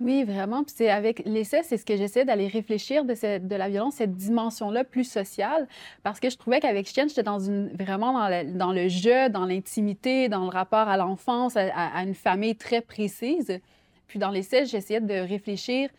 Oui, 0.00 0.24
vraiment. 0.24 0.64
Puis 0.64 0.74
c'est 0.76 0.90
avec 0.90 1.22
l'essai, 1.24 1.62
c'est 1.62 1.76
ce 1.76 1.84
que 1.84 1.96
j'essaie 1.96 2.24
d'aller 2.24 2.48
réfléchir 2.48 3.04
de, 3.04 3.54
la 3.54 3.68
violence, 3.68 3.94
cette 3.96 4.16
dimension-là 4.16 4.82
plus 4.84 5.04
sociale, 5.04 5.68
parce 6.02 6.18
que 6.18 6.30
je 6.30 6.36
trouvais 6.36 6.60
qu'avec 6.60 6.86
Chienne, 6.86 7.08
j'étais 7.08 7.22
vraiment 7.22 8.12
dans, 8.12 8.58
dans 8.58 8.72
le 8.72 8.88
jeu, 8.88 9.28
dans 9.28 9.46
l'intimité, 9.46 10.28
dans 10.28 10.42
le 10.44 10.50
rapport 10.50 10.88
à 10.88 10.96
l'enfance, 10.96 11.56
à, 11.56 12.02
une 12.02 12.14
famille 12.14 12.56
très 12.56 12.80
précise. 12.80 13.60
Puis 14.08 14.18
dans 14.18 14.30
l'essai, 14.30 14.66
j'essayais 14.66 15.00
de 15.00 15.14
réfléchir 15.14 15.90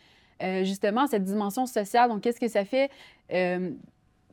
euh, 0.42 0.64
justement 0.64 1.02
à 1.02 1.06
cette 1.06 1.24
dimension 1.24 1.64
sociale. 1.64 2.10
Donc, 2.10 2.20
qu'est-ce 2.20 2.40
que 2.40 2.48
ça 2.48 2.66
fait 2.66 2.90
euh, 3.32 3.70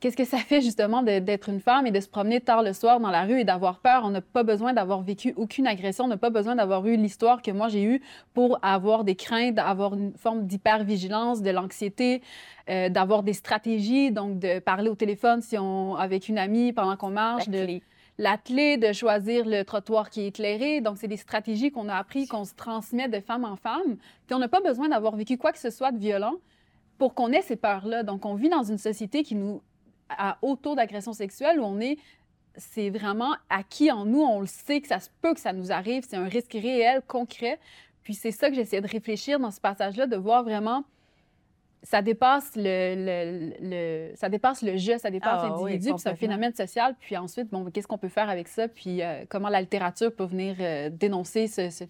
Qu'est-ce 0.04 0.18
que 0.18 0.26
ça 0.26 0.36
fait 0.36 0.60
justement 0.60 1.02
d'être 1.02 1.48
une 1.48 1.60
femme 1.60 1.86
et 1.86 1.90
de 1.90 1.98
se 1.98 2.10
promener 2.10 2.38
tard 2.38 2.62
le 2.62 2.74
soir 2.74 3.00
dans 3.00 3.08
la 3.08 3.22
rue 3.22 3.40
et 3.40 3.44
d'avoir 3.44 3.78
peur? 3.78 4.02
On 4.04 4.10
n'a 4.10 4.20
pas 4.20 4.42
besoin 4.42 4.74
d'avoir 4.74 5.00
vécu 5.00 5.32
aucune 5.38 5.66
agression, 5.66 6.04
on 6.04 6.08
n'a 6.08 6.18
pas 6.18 6.28
besoin 6.28 6.56
d'avoir 6.56 6.86
eu 6.86 6.98
l'histoire 6.98 7.40
que 7.40 7.50
moi 7.50 7.68
j'ai 7.68 7.82
eue 7.82 8.02
pour 8.34 8.58
avoir 8.60 9.04
des 9.04 9.14
craintes, 9.14 9.54
d'avoir 9.54 9.94
une 9.94 10.12
forme 10.18 10.46
d'hypervigilance, 10.46 11.40
de 11.40 11.48
l'anxiété, 11.48 12.20
euh, 12.68 12.90
d'avoir 12.90 13.22
des 13.22 13.32
stratégies, 13.32 14.12
donc 14.12 14.38
de 14.40 14.58
parler 14.58 14.90
au 14.90 14.94
téléphone 14.94 15.40
si 15.40 15.56
on, 15.56 15.94
avec 15.94 16.28
une 16.28 16.36
amie 16.36 16.74
pendant 16.74 16.98
qu'on 16.98 17.08
marche, 17.08 17.48
de 17.48 17.80
l'atteler, 18.18 18.76
de 18.76 18.92
choisir 18.92 19.46
le 19.46 19.62
trottoir 19.62 20.10
qui 20.10 20.20
est 20.20 20.26
éclairé. 20.26 20.82
Donc, 20.82 20.98
c'est 20.98 21.08
des 21.08 21.16
stratégies 21.16 21.70
qu'on 21.70 21.88
a 21.88 21.94
appris, 21.94 22.26
qu'on 22.26 22.44
se 22.44 22.52
transmet 22.54 23.08
de 23.08 23.20
femme 23.20 23.46
en 23.46 23.56
femme. 23.56 23.96
Puis, 24.26 24.34
on 24.34 24.38
n'a 24.38 24.48
pas 24.48 24.60
besoin 24.60 24.90
d'avoir 24.90 25.16
vécu 25.16 25.38
quoi 25.38 25.50
que 25.50 25.58
ce 25.58 25.70
soit 25.70 25.92
de 25.92 25.98
violent 25.98 26.34
pour 26.98 27.14
qu'on 27.14 27.32
ait 27.32 27.40
ces 27.40 27.56
peurs-là. 27.56 28.02
Donc, 28.02 28.26
on 28.26 28.34
vit 28.34 28.50
dans 28.50 28.64
une 28.64 28.76
société 28.76 29.22
qui 29.22 29.34
nous 29.34 29.62
à 30.18 30.38
haut 30.42 30.56
taux 30.56 30.74
d'agression 30.74 31.12
sexuelle 31.12 31.60
où 31.60 31.64
on 31.64 31.80
est 31.80 31.98
c'est 32.56 32.90
vraiment 32.90 33.34
acquis 33.50 33.90
en 33.90 34.04
nous, 34.04 34.22
on 34.22 34.40
le 34.40 34.46
sait 34.46 34.80
que 34.80 34.88
ça 34.88 35.00
se 35.00 35.10
peut 35.20 35.34
que 35.34 35.40
ça 35.40 35.52
nous 35.52 35.72
arrive, 35.72 36.04
c'est 36.08 36.16
un 36.16 36.28
risque 36.28 36.52
réel, 36.52 37.02
concret. 37.06 37.58
Puis 38.02 38.14
c'est 38.14 38.30
ça 38.30 38.48
que 38.48 38.54
j'essaie 38.54 38.80
de 38.80 38.88
réfléchir 38.88 39.40
dans 39.40 39.50
ce 39.50 39.60
passage-là, 39.60 40.06
de 40.06 40.16
voir 40.16 40.44
vraiment 40.44 40.84
ça 41.84 42.00
dépasse 42.00 42.52
le, 42.56 44.12
ça 44.16 44.30
dépasse 44.30 44.62
le 44.62 44.76
jeu, 44.78 44.96
ça 44.98 45.10
dépasse 45.10 45.40
ah 45.42 45.48
l'individu, 45.48 45.90
puis 45.90 45.98
c'est 45.98 46.08
un 46.08 46.16
phénomène 46.16 46.54
social. 46.54 46.96
Puis 46.98 47.16
ensuite, 47.16 47.50
bon, 47.50 47.70
qu'est-ce 47.70 47.86
qu'on 47.86 47.98
peut 47.98 48.08
faire 48.08 48.30
avec 48.30 48.48
ça? 48.48 48.68
Puis 48.68 49.02
euh, 49.02 49.24
comment 49.28 49.50
la 49.50 49.60
littérature 49.60 50.14
peut 50.14 50.24
venir 50.24 50.56
euh, 50.60 50.88
dénoncer 50.88 51.46
ce, 51.46 51.84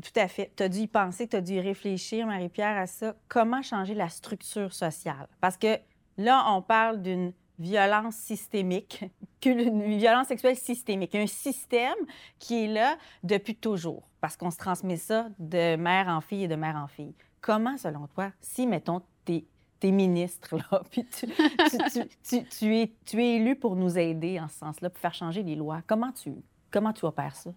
Tout 0.00 0.20
à 0.20 0.28
fait. 0.28 0.52
Tu 0.56 0.62
as 0.62 0.68
dû 0.68 0.78
y 0.78 0.86
penser, 0.86 1.26
tu 1.26 1.34
as 1.34 1.40
dû 1.40 1.54
y 1.54 1.60
réfléchir, 1.60 2.26
Marie-Pierre, 2.26 2.78
à 2.78 2.86
ça. 2.86 3.16
Comment 3.26 3.60
changer 3.60 3.94
la 3.94 4.08
structure 4.08 4.72
sociale? 4.72 5.26
Parce 5.40 5.56
que 5.56 5.78
Là, 6.18 6.44
on 6.48 6.62
parle 6.62 7.02
d'une 7.02 7.32
violence 7.58 8.16
systémique, 8.16 9.04
une 9.44 9.96
violence 9.96 10.28
sexuelle 10.28 10.56
systémique, 10.56 11.14
un 11.14 11.26
système 11.26 11.94
qui 12.38 12.64
est 12.64 12.68
là 12.68 12.96
depuis 13.22 13.56
toujours, 13.56 14.08
parce 14.20 14.36
qu'on 14.36 14.50
se 14.50 14.58
transmet 14.58 14.96
ça 14.96 15.28
de 15.38 15.76
mère 15.76 16.08
en 16.08 16.20
fille 16.20 16.44
et 16.44 16.48
de 16.48 16.56
mère 16.56 16.76
en 16.76 16.86
fille. 16.86 17.14
Comment, 17.40 17.76
selon 17.76 18.06
toi, 18.08 18.30
si, 18.40 18.66
mettons, 18.66 19.02
t'es 19.24 19.44
es 19.84 19.90
ministre, 19.90 20.56
là, 20.56 20.82
puis 20.90 21.04
tu, 21.06 22.76
es, 22.76 22.92
tu 23.04 23.22
es 23.22 23.36
élu 23.36 23.56
pour 23.56 23.74
nous 23.74 23.98
aider 23.98 24.38
en 24.38 24.46
ce 24.46 24.58
sens-là, 24.58 24.90
pour 24.90 25.00
faire 25.00 25.14
changer 25.14 25.42
les 25.42 25.56
lois, 25.56 25.82
comment 25.88 26.12
tu, 26.12 26.34
comment 26.70 26.92
tu 26.92 27.04
opères 27.04 27.34
ça? 27.34 27.50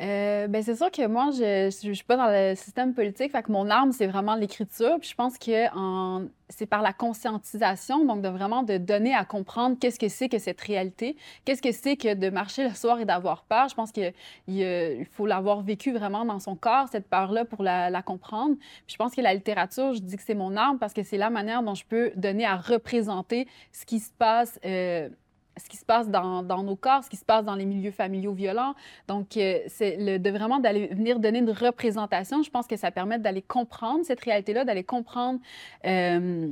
Euh, 0.00 0.48
ben 0.48 0.60
c'est 0.60 0.74
sûr 0.74 0.90
que 0.90 1.06
moi, 1.06 1.30
je 1.30 1.66
ne 1.66 1.94
suis 1.94 2.04
pas 2.04 2.16
dans 2.16 2.26
le 2.26 2.56
système 2.56 2.94
politique, 2.94 3.30
fait 3.30 3.42
que 3.44 3.52
mon 3.52 3.70
arme, 3.70 3.92
c'est 3.92 4.08
vraiment 4.08 4.34
l'écriture. 4.34 4.98
Puis 4.98 5.10
je 5.10 5.14
pense 5.14 5.38
que 5.38 5.66
c'est 6.48 6.66
par 6.66 6.82
la 6.82 6.92
conscientisation, 6.92 8.04
donc 8.04 8.20
de 8.20 8.28
vraiment 8.28 8.64
de 8.64 8.76
donner 8.76 9.14
à 9.14 9.24
comprendre 9.24 9.76
qu'est-ce 9.80 9.98
que 9.98 10.08
c'est 10.08 10.28
que 10.28 10.38
cette 10.38 10.60
réalité, 10.60 11.16
qu'est-ce 11.44 11.62
que 11.62 11.70
c'est 11.72 11.96
que 11.96 12.14
de 12.14 12.28
marcher 12.28 12.64
le 12.64 12.74
soir 12.74 12.98
et 13.00 13.04
d'avoir 13.04 13.44
peur. 13.44 13.68
Je 13.68 13.74
pense 13.74 13.92
qu'il 13.92 14.12
il 14.48 15.06
faut 15.12 15.26
l'avoir 15.26 15.62
vécu 15.62 15.92
vraiment 15.92 16.24
dans 16.24 16.40
son 16.40 16.56
corps, 16.56 16.88
cette 16.90 17.08
peur-là, 17.08 17.44
pour 17.44 17.62
la, 17.62 18.02
comprendre. 18.02 18.56
Puis 18.58 18.94
je 18.94 18.96
pense 18.96 19.14
que 19.14 19.20
la 19.20 19.32
littérature, 19.32 19.94
je 19.94 20.00
dis 20.00 20.16
que 20.16 20.22
c'est 20.22 20.34
mon 20.34 20.56
arme 20.56 20.78
parce 20.78 20.92
que 20.92 21.04
c'est 21.04 21.18
la 21.18 21.30
manière 21.30 21.62
dont 21.62 21.74
je 21.74 21.84
peux 21.84 22.10
donner 22.16 22.44
à 22.44 22.56
représenter 22.56 23.46
ce 23.72 23.86
qui 23.86 24.00
se 24.00 24.10
passe. 24.18 24.58
Euh, 24.64 25.08
ce 25.56 25.68
qui 25.68 25.76
se 25.76 25.84
passe 25.84 26.08
dans, 26.08 26.42
nos 26.42 26.76
corps, 26.76 27.04
ce 27.04 27.10
qui 27.10 27.16
se 27.16 27.24
passe 27.24 27.44
dans 27.44 27.54
les 27.54 27.64
milieux 27.64 27.90
familiaux 27.90 28.32
violents. 28.32 28.74
Donc, 29.08 29.36
euh, 29.36 29.60
c'est 29.68 30.18
de 30.18 30.30
vraiment 30.30 30.58
d'aller 30.58 30.88
venir 30.88 31.18
donner 31.20 31.38
une 31.38 31.50
représentation. 31.50 32.42
Je 32.42 32.50
pense 32.50 32.66
que 32.66 32.76
ça 32.76 32.90
permet 32.90 33.18
d'aller 33.18 33.42
comprendre 33.42 34.04
cette 34.04 34.20
réalité-là, 34.20 34.64
d'aller 34.64 34.84
comprendre 34.84 35.40
euh, 35.86 36.48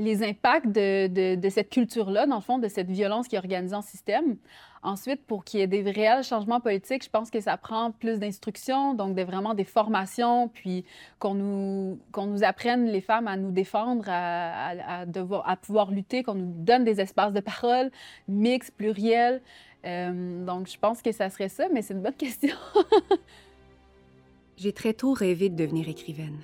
les 0.00 0.22
impacts 0.22 0.66
de, 0.66 1.48
cette 1.50 1.68
culture-là, 1.68 2.26
dans 2.26 2.36
le 2.36 2.40
fond, 2.40 2.58
de 2.58 2.68
cette 2.68 2.90
violence 2.90 3.28
qui 3.28 3.36
est 3.36 3.38
organisée 3.38 3.76
en 3.76 3.82
système. 3.82 4.36
Ensuite, 4.82 5.26
pour 5.26 5.44
qu'il 5.44 5.60
y 5.60 5.62
ait 5.62 5.66
des 5.66 5.82
réels 5.82 6.24
changements 6.24 6.58
politiques, 6.58 7.04
je 7.04 7.10
pense 7.10 7.30
que 7.30 7.40
ça 7.40 7.58
prend 7.58 7.92
plus 7.92 8.18
d'instruction, 8.18 8.94
donc 8.94 9.14
de 9.14 9.22
vraiment 9.22 9.52
des 9.52 9.64
formations, 9.64 10.48
puis 10.48 10.86
qu'on 11.18 11.34
nous, 11.34 11.98
nous 12.16 12.44
apprenne, 12.44 12.86
les 12.86 13.02
femmes, 13.02 13.28
à 13.28 13.36
nous 13.36 13.50
défendre, 13.50 14.04
à 14.08 15.56
pouvoir 15.60 15.90
lutter, 15.90 16.22
qu'on 16.22 16.34
nous 16.34 16.52
donne 16.64 16.84
des 16.84 17.00
espaces 17.00 17.34
de 17.34 17.40
parole 17.40 17.90
mixtes, 18.26 18.74
pluriels. 18.74 19.42
Euh, 19.84 20.44
donc, 20.46 20.66
je 20.68 20.78
pense 20.78 21.02
que 21.02 21.12
ça 21.12 21.28
serait 21.28 21.48
ça, 21.50 21.66
mais 21.72 21.82
c'est 21.82 21.92
une 21.92 22.02
bonne 22.02 22.14
question. 22.14 22.56
j'ai 24.56 24.72
très 24.72 24.94
tôt 24.94 25.12
rêvé 25.12 25.50
de 25.50 25.56
devenir 25.56 25.88
écrivaine. 25.88 26.38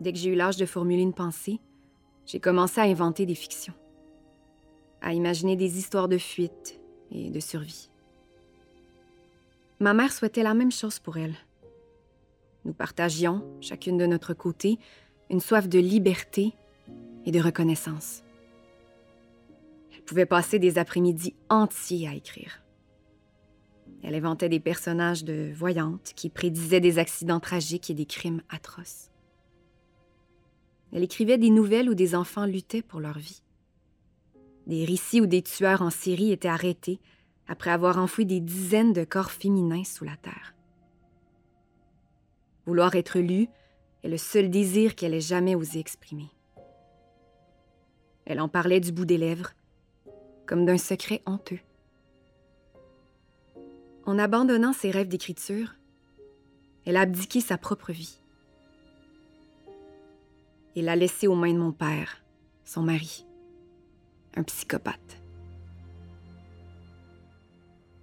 Dès 0.00 0.12
que 0.12 0.18
j'ai 0.18 0.30
eu 0.30 0.34
l'âge 0.36 0.56
de 0.56 0.66
formuler 0.66 1.02
une 1.02 1.14
pensée, 1.14 1.60
j'ai 2.26 2.40
commencé 2.40 2.80
à 2.80 2.84
inventer 2.84 3.24
des 3.24 3.34
fictions, 3.34 3.74
à 5.00 5.14
imaginer 5.14 5.56
des 5.56 5.78
histoires 5.78 6.08
de 6.08 6.18
fuite 6.18 6.80
et 7.10 7.30
de 7.30 7.40
survie. 7.40 7.88
Ma 9.78 9.94
mère 9.94 10.12
souhaitait 10.12 10.42
la 10.42 10.54
même 10.54 10.72
chose 10.72 10.98
pour 10.98 11.16
elle. 11.16 11.36
Nous 12.64 12.72
partagions, 12.72 13.44
chacune 13.60 13.96
de 13.96 14.06
notre 14.06 14.34
côté, 14.34 14.78
une 15.30 15.40
soif 15.40 15.68
de 15.68 15.78
liberté 15.78 16.54
et 17.24 17.30
de 17.30 17.40
reconnaissance. 17.40 18.22
Elle 19.94 20.02
pouvait 20.02 20.26
passer 20.26 20.58
des 20.58 20.78
après-midi 20.78 21.34
entiers 21.48 22.08
à 22.08 22.14
écrire. 22.14 22.62
Elle 24.02 24.14
inventait 24.14 24.48
des 24.48 24.60
personnages 24.60 25.24
de 25.24 25.52
voyantes 25.54 26.12
qui 26.16 26.28
prédisaient 26.28 26.80
des 26.80 26.98
accidents 26.98 27.40
tragiques 27.40 27.90
et 27.90 27.94
des 27.94 28.06
crimes 28.06 28.42
atroces. 28.48 29.10
Elle 30.92 31.02
écrivait 31.02 31.38
des 31.38 31.50
nouvelles 31.50 31.90
où 31.90 31.94
des 31.94 32.14
enfants 32.14 32.46
luttaient 32.46 32.82
pour 32.82 33.00
leur 33.00 33.18
vie. 33.18 33.42
Des 34.66 34.84
récits 34.84 35.20
où 35.20 35.26
des 35.26 35.42
tueurs 35.42 35.82
en 35.82 35.90
série 35.90 36.32
étaient 36.32 36.48
arrêtés 36.48 37.00
après 37.48 37.70
avoir 37.70 37.98
enfoui 37.98 38.26
des 38.26 38.40
dizaines 38.40 38.92
de 38.92 39.04
corps 39.04 39.30
féminins 39.30 39.84
sous 39.84 40.04
la 40.04 40.16
terre. 40.16 40.54
Vouloir 42.66 42.94
être 42.96 43.20
lue 43.20 43.48
est 44.02 44.08
le 44.08 44.18
seul 44.18 44.50
désir 44.50 44.96
qu'elle 44.96 45.14
ait 45.14 45.20
jamais 45.20 45.54
osé 45.54 45.78
exprimer. 45.78 46.30
Elle 48.24 48.40
en 48.40 48.48
parlait 48.48 48.80
du 48.80 48.90
bout 48.90 49.04
des 49.04 49.18
lèvres, 49.18 49.52
comme 50.46 50.64
d'un 50.64 50.78
secret 50.78 51.22
honteux. 51.26 51.60
En 54.04 54.18
abandonnant 54.18 54.72
ses 54.72 54.90
rêves 54.90 55.08
d'écriture, 55.08 55.74
elle 56.84 56.96
a 56.96 57.02
abdiqué 57.02 57.40
sa 57.40 57.58
propre 57.58 57.92
vie 57.92 58.20
et 60.76 60.82
l'a 60.82 60.94
laissé 60.94 61.26
aux 61.26 61.34
mains 61.34 61.52
de 61.52 61.58
mon 61.58 61.72
père, 61.72 62.22
son 62.64 62.82
mari, 62.82 63.26
un 64.36 64.44
psychopathe. 64.44 65.20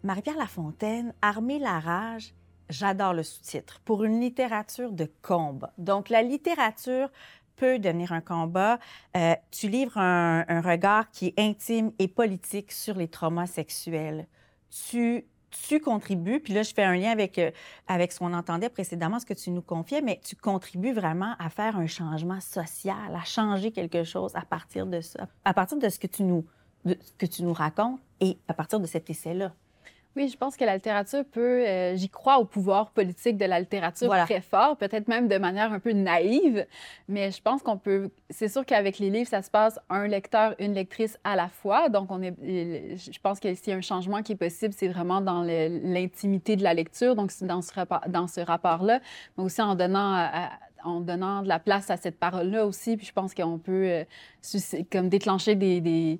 Marie-Pierre 0.03 0.37
Lafontaine, 0.37 1.13
armée 1.21 1.59
la 1.59 1.79
rage, 1.79 2.33
J'adore 2.69 3.13
le 3.13 3.23
sous-titre. 3.23 3.81
Pour 3.85 4.03
une 4.03 4.19
littérature 4.19 4.91
de 4.91 5.07
combat. 5.21 5.73
Donc, 5.77 6.09
la 6.09 6.21
littérature 6.21 7.09
peut 7.55 7.77
devenir 7.77 8.13
un 8.13 8.21
combat. 8.21 8.79
Euh, 9.15 9.35
tu 9.51 9.67
livres 9.69 9.97
un, 9.97 10.43
un, 10.47 10.61
regard 10.61 11.11
qui 11.11 11.27
est 11.27 11.39
intime 11.39 11.91
et 11.99 12.07
politique 12.07 12.71
sur 12.71 12.95
les 12.95 13.07
traumas 13.07 13.47
sexuels. 13.47 14.27
Tu, 14.71 15.25
tu 15.67 15.79
contribues, 15.79 16.39
puis 16.39 16.53
là, 16.53 16.63
je 16.63 16.73
fais 16.73 16.83
un 16.83 16.95
lien 16.95 17.11
avec, 17.11 17.37
euh, 17.37 17.51
avec 17.87 18.11
ce 18.11 18.19
qu'on 18.19 18.33
entendait 18.33 18.69
précédemment, 18.69 19.19
ce 19.19 19.25
que 19.25 19.33
tu 19.33 19.51
nous 19.51 19.61
confiais, 19.61 20.01
mais 20.01 20.19
tu 20.23 20.35
contribues 20.35 20.93
vraiment 20.93 21.35
à 21.39 21.49
faire 21.49 21.77
un 21.77 21.87
changement 21.87 22.39
social, 22.41 23.15
à 23.15 23.23
changer 23.23 23.71
quelque 23.71 24.03
chose 24.03 24.35
à 24.35 24.41
partir 24.41 24.85
de 24.85 25.01
ça, 25.01 25.27
à 25.45 25.53
partir 25.53 25.77
de 25.77 25.89
ce 25.89 25.99
que 25.99 26.07
tu 26.07 26.23
nous, 26.23 26.45
que 27.17 27.25
tu 27.25 27.43
nous 27.43 27.53
racontes 27.53 27.99
et 28.19 28.37
à 28.47 28.53
partir 28.53 28.79
de 28.79 28.85
cet 28.87 29.09
essai-là. 29.09 29.53
Oui, 30.15 30.27
je 30.27 30.37
pense 30.37 30.55
que 30.55 30.63
la 30.63 30.75
littérature 30.75 31.23
peut. 31.31 31.65
Euh, 31.67 31.95
J'y 31.95 32.07
crois 32.09 32.37
au 32.37 32.45
pouvoir 32.45 32.91
politique 32.91 33.35
de 33.37 33.45
la 33.45 33.59
littérature 33.59 34.07
Voilà. 34.07 34.25
très 34.25 34.41
fort, 34.41 34.77
peut-être 34.77 35.07
même 35.07 35.27
de 35.27 35.37
manière 35.39 35.73
un 35.73 35.79
peu 35.79 35.91
naïve, 35.91 36.67
mais 37.07 37.31
je 37.31 37.41
pense 37.41 37.63
qu'on 37.63 37.77
peut. 37.77 38.11
C'est 38.29 38.47
sûr 38.47 38.63
qu'avec 38.65 38.99
les 38.99 39.09
livres, 39.09 39.27
ça 39.29 39.41
se 39.41 39.49
passe 39.49 39.79
un 39.89 40.07
lecteur, 40.07 40.53
une 40.59 40.73
lectrice 40.73 41.17
à 41.23 41.35
la 41.35 41.47
fois. 41.47 41.89
Donc, 41.89 42.11
on 42.11 42.21
est. 42.21 42.33
Je 42.95 43.19
pense 43.23 43.39
que 43.39 43.53
s'il 43.55 43.69
y 43.69 43.71
a 43.73 43.77
un 43.77 43.81
changement 43.81 44.21
qui 44.21 44.33
est 44.33 44.35
possible, 44.37 44.73
c'est 44.77 44.87
vraiment 44.87 45.19
dans 45.19 45.41
l'intimité 45.41 46.55
de 46.55 46.63
la 46.63 46.73
lecture, 46.73 47.15
donc 47.15 47.31
c'est 47.31 47.45
dans 47.47 47.61
ce, 47.61 47.73
rapport, 47.73 48.01
dans 48.07 48.27
ce 48.27 48.41
rapport-là, 48.41 48.99
mais 49.37 49.43
aussi 49.43 49.61
en 49.61 49.75
donnant. 49.75 50.13
à- 50.13 50.29
à- 50.45 50.49
en 50.85 50.99
donnant 50.99 51.43
de 51.43 51.47
la 51.47 51.59
place 51.59 51.89
à 51.89 51.95
cette 51.95 52.19
parole-là 52.19 52.65
aussi, 52.65 52.97
puis 52.97 53.05
je 53.05 53.13
pense 53.13 53.33
qu'on 53.33 53.57
peut 53.57 53.85
euh, 53.87 54.03
comme 54.91 55.07
déclencher 55.07 55.55
des, 55.55 55.79
des, 55.79 56.19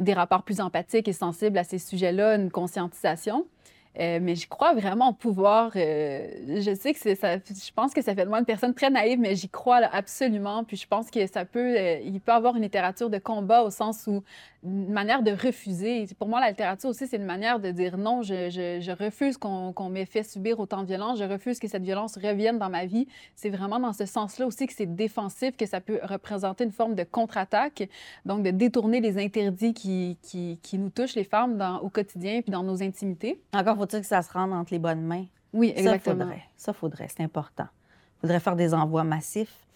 des 0.00 0.12
rapports 0.14 0.42
plus 0.42 0.60
empathiques 0.60 1.08
et 1.08 1.12
sensibles 1.12 1.58
à 1.58 1.64
ces 1.64 1.78
sujets-là, 1.78 2.36
une 2.36 2.50
conscientisation. 2.50 3.46
Euh, 3.98 4.20
mais 4.22 4.36
je 4.36 4.46
crois 4.48 4.72
vraiment 4.72 5.08
au 5.10 5.12
pouvoir. 5.12 5.72
euh, 5.74 6.28
je 6.46 6.74
sais 6.74 6.94
que 6.94 7.14
ça. 7.16 7.36
Je 7.38 7.72
pense 7.74 7.92
que 7.92 8.02
ça 8.02 8.14
fait 8.14 8.24
de 8.24 8.28
moi 8.28 8.38
une 8.38 8.44
personne 8.44 8.72
très 8.72 8.88
naïve, 8.88 9.18
mais 9.18 9.34
j'y 9.34 9.48
crois 9.48 9.78
absolument. 9.92 10.62
Puis 10.62 10.76
je 10.76 10.86
pense 10.86 11.10
que 11.10 11.26
ça 11.26 11.44
peut, 11.44 11.76
euh, 11.76 11.98
il 12.04 12.20
peut 12.20 12.32
avoir 12.32 12.54
une 12.56 12.62
littérature 12.62 13.10
de 13.10 13.18
combat 13.18 13.62
au 13.62 13.70
sens 13.70 14.06
où 14.06 14.22
une 14.62 14.92
manière 14.92 15.22
de 15.22 15.30
refuser. 15.30 16.06
Pour 16.18 16.28
moi, 16.28 16.40
la 16.40 16.50
littérature 16.50 16.90
aussi, 16.90 17.06
c'est 17.06 17.16
une 17.16 17.24
manière 17.24 17.60
de 17.60 17.70
dire 17.70 17.96
non. 17.96 18.22
Je, 18.22 18.90
refuse 18.90 19.38
qu'on 19.38 19.88
m'ait 19.88 20.04
fait 20.04 20.22
subir 20.22 20.60
autant 20.60 20.82
de 20.82 20.86
violence. 20.86 21.18
Je 21.18 21.24
refuse 21.24 21.58
que 21.58 21.66
cette 21.66 21.82
violence 21.82 22.16
revienne 22.16 22.58
dans 22.58 22.68
ma 22.68 22.84
vie. 22.84 23.06
C'est 23.34 23.50
vraiment 23.50 23.80
dans 23.80 23.92
ce 23.92 24.04
sens-là 24.04 24.46
aussi 24.46 24.66
que 24.66 24.72
c'est 24.72 24.94
défensif, 24.94 25.56
que 25.56 25.66
ça 25.66 25.80
peut 25.80 25.98
représenter 26.02 26.64
une 26.64 26.72
forme 26.72 26.94
de 26.94 27.04
contre-attaque. 27.04 27.88
Donc, 28.26 28.42
de 28.42 28.50
détourner 28.50 29.00
les 29.00 29.18
interdits 29.18 29.72
qui, 29.72 30.58
nous 30.74 30.90
touchent, 30.90 31.14
les 31.14 31.24
femmes, 31.24 31.80
au 31.82 31.88
quotidien 31.88 32.42
puis 32.42 32.52
dans 32.52 32.62
nos 32.62 32.82
intimités. 32.82 33.40
Encore 33.54 33.79
faut-il 33.80 34.00
que 34.00 34.06
ça 34.06 34.22
se 34.22 34.32
rende 34.32 34.52
entre 34.52 34.72
les 34.72 34.78
bonnes 34.78 35.02
mains. 35.02 35.26
Oui, 35.52 35.72
Ça, 35.74 35.80
exactement. 35.80 36.24
faudrait. 36.24 36.42
Ça, 36.56 36.72
faudrait. 36.72 37.08
C'est 37.08 37.22
important. 37.22 37.66
faudrait 38.20 38.40
faire 38.40 38.54
des 38.56 38.74
envois 38.74 39.02
massifs. 39.04 39.66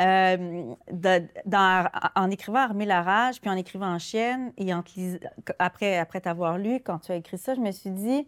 Euh, 0.00 0.74
de- 0.90 1.22
dans- 1.46 1.88
en 2.16 2.28
écrivant 2.28 2.58
Armer 2.58 2.84
la 2.86 3.02
rage, 3.02 3.40
puis 3.40 3.48
en 3.48 3.54
écrivant 3.56 3.96
Chienne, 4.00 4.52
et 4.56 4.74
en 4.74 4.82
te 4.82 4.90
lis- 4.96 5.20
après, 5.60 5.98
après 5.98 6.20
t'avoir 6.20 6.58
lu, 6.58 6.80
quand 6.84 6.98
tu 6.98 7.12
as 7.12 7.14
écrit 7.16 7.38
ça, 7.38 7.54
je 7.54 7.60
me 7.60 7.70
suis 7.70 7.90
dit, 7.90 8.26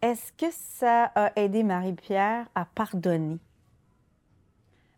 est-ce 0.00 0.32
que 0.32 0.46
ça 0.50 1.12
a 1.14 1.32
aidé 1.38 1.62
Marie-Pierre 1.62 2.46
à 2.54 2.64
pardonner? 2.64 3.36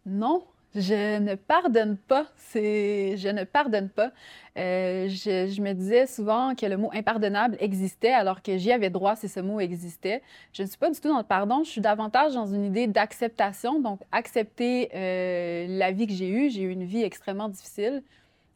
Non, 0.06 0.44
je 0.74 1.18
ne 1.18 1.34
pardonne 1.34 1.96
pas. 1.96 2.26
Je 2.54 3.28
ne 3.28 3.44
pardonne 3.44 3.88
pas. 3.88 4.12
Euh, 4.56 5.08
je, 5.08 5.60
me 5.60 5.72
disais 5.72 6.06
souvent 6.06 6.54
que 6.54 6.66
le 6.66 6.76
mot 6.76 6.90
impardonnable 6.92 7.56
existait, 7.60 8.12
alors 8.12 8.42
que 8.42 8.56
j'y 8.56 8.72
avais 8.72 8.90
droit 8.90 9.16
si 9.16 9.28
ce 9.28 9.40
mot 9.40 9.60
existait. 9.60 10.22
Je 10.52 10.62
ne 10.62 10.68
suis 10.68 10.78
pas 10.78 10.90
du 10.90 11.00
tout 11.00 11.08
dans 11.08 11.18
le 11.18 11.24
pardon. 11.24 11.64
Je 11.64 11.70
suis 11.70 11.80
davantage 11.80 12.34
dans 12.34 12.46
une 12.46 12.64
idée 12.64 12.86
d'acceptation. 12.86 13.80
Donc, 13.80 14.00
accepter 14.12 14.90
euh, 14.94 15.66
la 15.68 15.90
vie 15.90 16.06
que 16.06 16.12
j'ai 16.12 16.28
eue. 16.28 16.50
J'ai 16.50 16.62
eu 16.62 16.70
une 16.70 16.84
vie 16.84 17.02
extrêmement 17.02 17.48
difficile. 17.48 18.02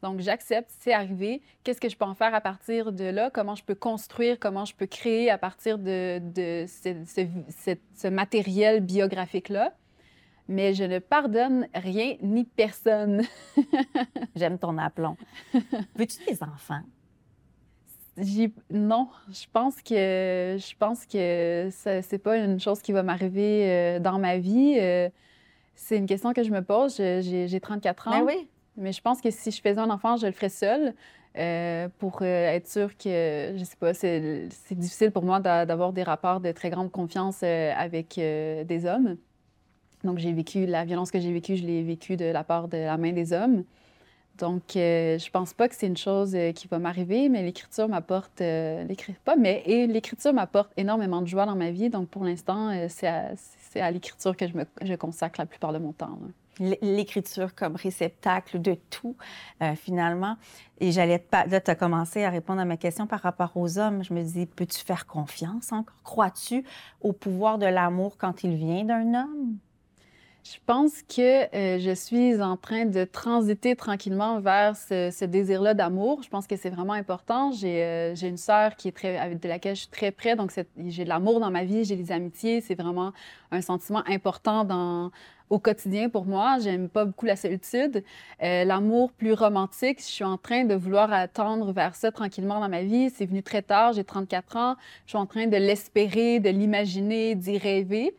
Donc, 0.01 0.19
j'accepte, 0.19 0.69
c'est 0.79 0.93
arrivé. 0.93 1.41
Qu'est-ce 1.63 1.81
que 1.81 1.89
je 1.89 1.97
peux 1.97 2.05
en 2.05 2.13
faire 2.13 2.33
à 2.33 2.41
partir 2.41 2.93
de 2.93 3.05
là? 3.05 3.29
Comment 3.29 3.55
je 3.55 3.63
peux 3.63 3.75
construire, 3.75 4.39
comment 4.39 4.63
je 4.63 4.75
peux 4.75 4.85
créer 4.85 5.29
à 5.31 5.37
partir 5.37 5.79
de, 5.79 6.21
ce 6.67 8.07
matériel 8.07 8.81
biographique-là? 8.81 9.73
Mais 10.47 10.73
je 10.73 10.83
ne 10.83 10.99
pardonne 10.99 11.67
rien 11.73 12.15
ni 12.21 12.43
personne. 12.43 13.23
J'aime 14.35 14.59
ton 14.59 14.77
aplomb. 14.77 15.17
Veux-tu 15.95 16.23
des 16.27 16.41
enfants? 16.43 16.81
Non, 18.69 19.09
je 19.29 19.45
pense 19.51 19.81
que 19.81 20.55
je 20.57 20.75
pense 20.77 21.05
que 21.05 21.69
c'est 21.71 22.17
pas 22.17 22.37
une 22.37 22.59
chose 22.59 22.81
qui 22.81 22.93
va 22.93 23.03
m'arriver 23.03 23.69
euh, 23.69 23.99
dans 23.99 24.19
ma 24.19 24.37
vie. 24.37 24.77
Euh, 24.79 25.09
c'est 25.75 25.97
une 25.97 26.05
question 26.05 26.31
que 26.31 26.43
je 26.43 26.51
me 26.51 26.61
pose. 26.61 26.95
J'ai 26.95 27.47
j'ai 27.47 27.59
34 27.59 28.07
ans. 28.07 28.11
Ben 28.11 28.23
oui. 28.23 28.47
Mais 28.77 28.91
je 28.93 29.01
pense 29.01 29.19
que 29.21 29.31
si 29.31 29.51
je 29.51 29.61
faisais 29.61 29.79
un 29.79 29.89
enfant, 29.89 30.15
je 30.17 30.27
le 30.27 30.31
ferais 30.31 30.49
seule 30.49 30.93
euh, 31.37 31.89
pour 31.97 32.21
être 32.21 32.67
sûre 32.67 32.95
que, 32.97 33.53
je 33.57 33.63
sais 33.63 33.75
pas, 33.77 33.93
c'est 33.93 34.47
difficile 34.71 35.11
pour 35.11 35.23
moi 35.23 35.39
d'a- 35.39 35.65
d'avoir 35.65 35.91
des 35.93 36.03
rapports 36.03 36.39
de 36.41 36.51
très 36.51 36.69
grande 36.69 36.91
confiance 36.91 37.41
avec 37.43 38.15
des 38.15 38.85
hommes. 38.85 39.15
Donc, 40.05 40.19
j'ai 40.19 40.31
vécu 40.31 40.65
la 40.65 40.85
violence 40.85 41.11
que 41.11 41.19
j'ai 41.19 41.33
vécue, 41.33 41.55
je 41.57 41.65
l'ai 41.65 41.83
vécue 41.83 42.15
de 42.15 42.25
la 42.25 42.43
part 42.43 42.67
de 42.67 42.77
la 42.77 42.97
main 42.97 43.11
des 43.11 43.33
hommes. 43.33 43.63
Donc, 44.37 44.75
euh, 44.75 45.17
je 45.17 45.29
pense 45.29 45.53
pas 45.53 45.69
que 45.69 45.75
c'est 45.75 45.87
une 45.87 45.95
chose 45.95 46.35
euh, 46.35 46.51
qui 46.51 46.67
va 46.67 46.77
m'arriver, 46.77 47.29
mais 47.29 47.41
l'écriture 47.41 47.87
m'apporte, 47.87 48.41
euh, 48.41 48.85
pas 49.23 49.37
mais, 49.37 49.63
et 49.65 49.87
l'écriture 49.87 50.33
m'apporte 50.33 50.71
énormément 50.75 51.21
de 51.21 51.27
joie 51.27 51.45
dans 51.45 51.55
ma 51.55 51.71
vie. 51.71 51.89
Donc, 51.89 52.09
pour 52.09 52.25
l'instant, 52.25 52.69
euh, 52.69 52.87
c'est 52.89 53.07
à, 53.07 53.91
l'écriture 53.91 54.35
que 54.35 54.47
je, 54.47 54.57
me, 54.57 54.65
je 54.81 54.93
consacre 54.95 55.39
la 55.39 55.45
plupart 55.45 55.71
de 55.71 55.77
mon 55.77 55.93
temps. 55.93 56.19
L'écriture 56.59 57.53
comme 57.53 57.75
réceptacle 57.75 58.61
de 58.61 58.77
tout, 58.89 59.15
euh, 59.61 59.75
finalement. 59.75 60.37
Et 60.79 60.91
j'allais 60.91 61.25
Là, 61.31 61.59
tu 61.61 61.71
as 61.71 61.75
commencé 61.75 62.23
à 62.23 62.29
répondre 62.29 62.61
à 62.61 62.65
ma 62.65 62.77
question 62.77 63.07
par 63.07 63.21
rapport 63.21 63.51
aux 63.55 63.77
hommes. 63.77 64.03
Je 64.03 64.13
me 64.13 64.21
dis, 64.21 64.45
peux-tu 64.45 64.79
faire 64.79 65.05
confiance 65.05 65.71
encore? 65.73 65.95
Crois-tu 66.03 66.63
au 67.01 67.11
pouvoir 67.11 67.57
de 67.57 67.65
l'amour 67.65 68.17
quand 68.17 68.43
il 68.43 68.55
vient 68.55 68.85
d'un 68.85 69.13
homme? 69.13 69.57
Je 70.45 70.59
pense 70.67 71.01
que 71.01 71.55
euh, 71.55 71.79
je 71.79 71.89
suis 71.95 72.39
en 72.39 72.55
train 72.55 72.85
de 72.85 73.03
transiter 73.03 73.75
tranquillement 73.75 74.39
vers 74.39 74.75
ce, 74.75 75.09
ce 75.09 75.25
désir-là 75.25 75.73
d'amour. 75.73 76.21
Je 76.21 76.29
pense 76.29 76.45
que 76.45 76.55
c'est 76.55 76.69
vraiment 76.69 76.93
important. 76.93 77.51
J'ai 77.51 77.83
euh, 77.83 78.15
une 78.15 78.37
sœur 78.37 78.75
qui 78.75 78.89
est 78.89 78.91
très, 78.91 79.17
avec 79.17 79.39
de 79.39 79.49
laquelle 79.49 79.75
je 79.75 79.81
suis 79.81 79.89
très 79.89 80.11
près, 80.11 80.35
donc 80.35 80.51
j'ai 80.85 81.03
de 81.03 81.09
l'amour 81.09 81.39
dans 81.39 81.49
ma 81.49 81.63
vie, 81.63 81.83
j'ai 81.83 81.95
des 81.95 82.11
amitiés. 82.11 82.61
C'est 82.61 82.75
vraiment 82.75 83.11
un 83.49 83.61
sentiment 83.61 84.03
important 84.05 84.65
dans, 84.65 85.09
au 85.49 85.57
quotidien 85.57 86.09
pour 86.09 86.25
moi. 86.25 86.59
J'aime 86.59 86.89
pas 86.89 87.05
beaucoup 87.05 87.25
la 87.25 87.37
solitude. 87.37 88.03
Euh, 88.43 88.65
l'amour 88.65 89.13
plus 89.13 89.33
romantique, 89.33 89.97
je 89.97 90.05
suis 90.05 90.23
en 90.23 90.37
train 90.37 90.63
de 90.63 90.75
vouloir 90.75 91.11
attendre 91.11 91.71
vers 91.71 91.95
ça 91.95 92.11
tranquillement 92.11 92.59
dans 92.59 92.69
ma 92.69 92.83
vie. 92.83 93.09
C'est 93.09 93.25
venu 93.25 93.41
très 93.41 93.63
tard, 93.63 93.93
j'ai 93.93 94.03
34 94.03 94.57
ans. 94.57 94.75
Je 95.07 95.11
suis 95.11 95.17
en 95.17 95.25
train 95.25 95.47
de 95.47 95.57
l'espérer, 95.57 96.39
de 96.39 96.51
l'imaginer, 96.51 97.33
d'y 97.33 97.57
rêver. 97.57 98.15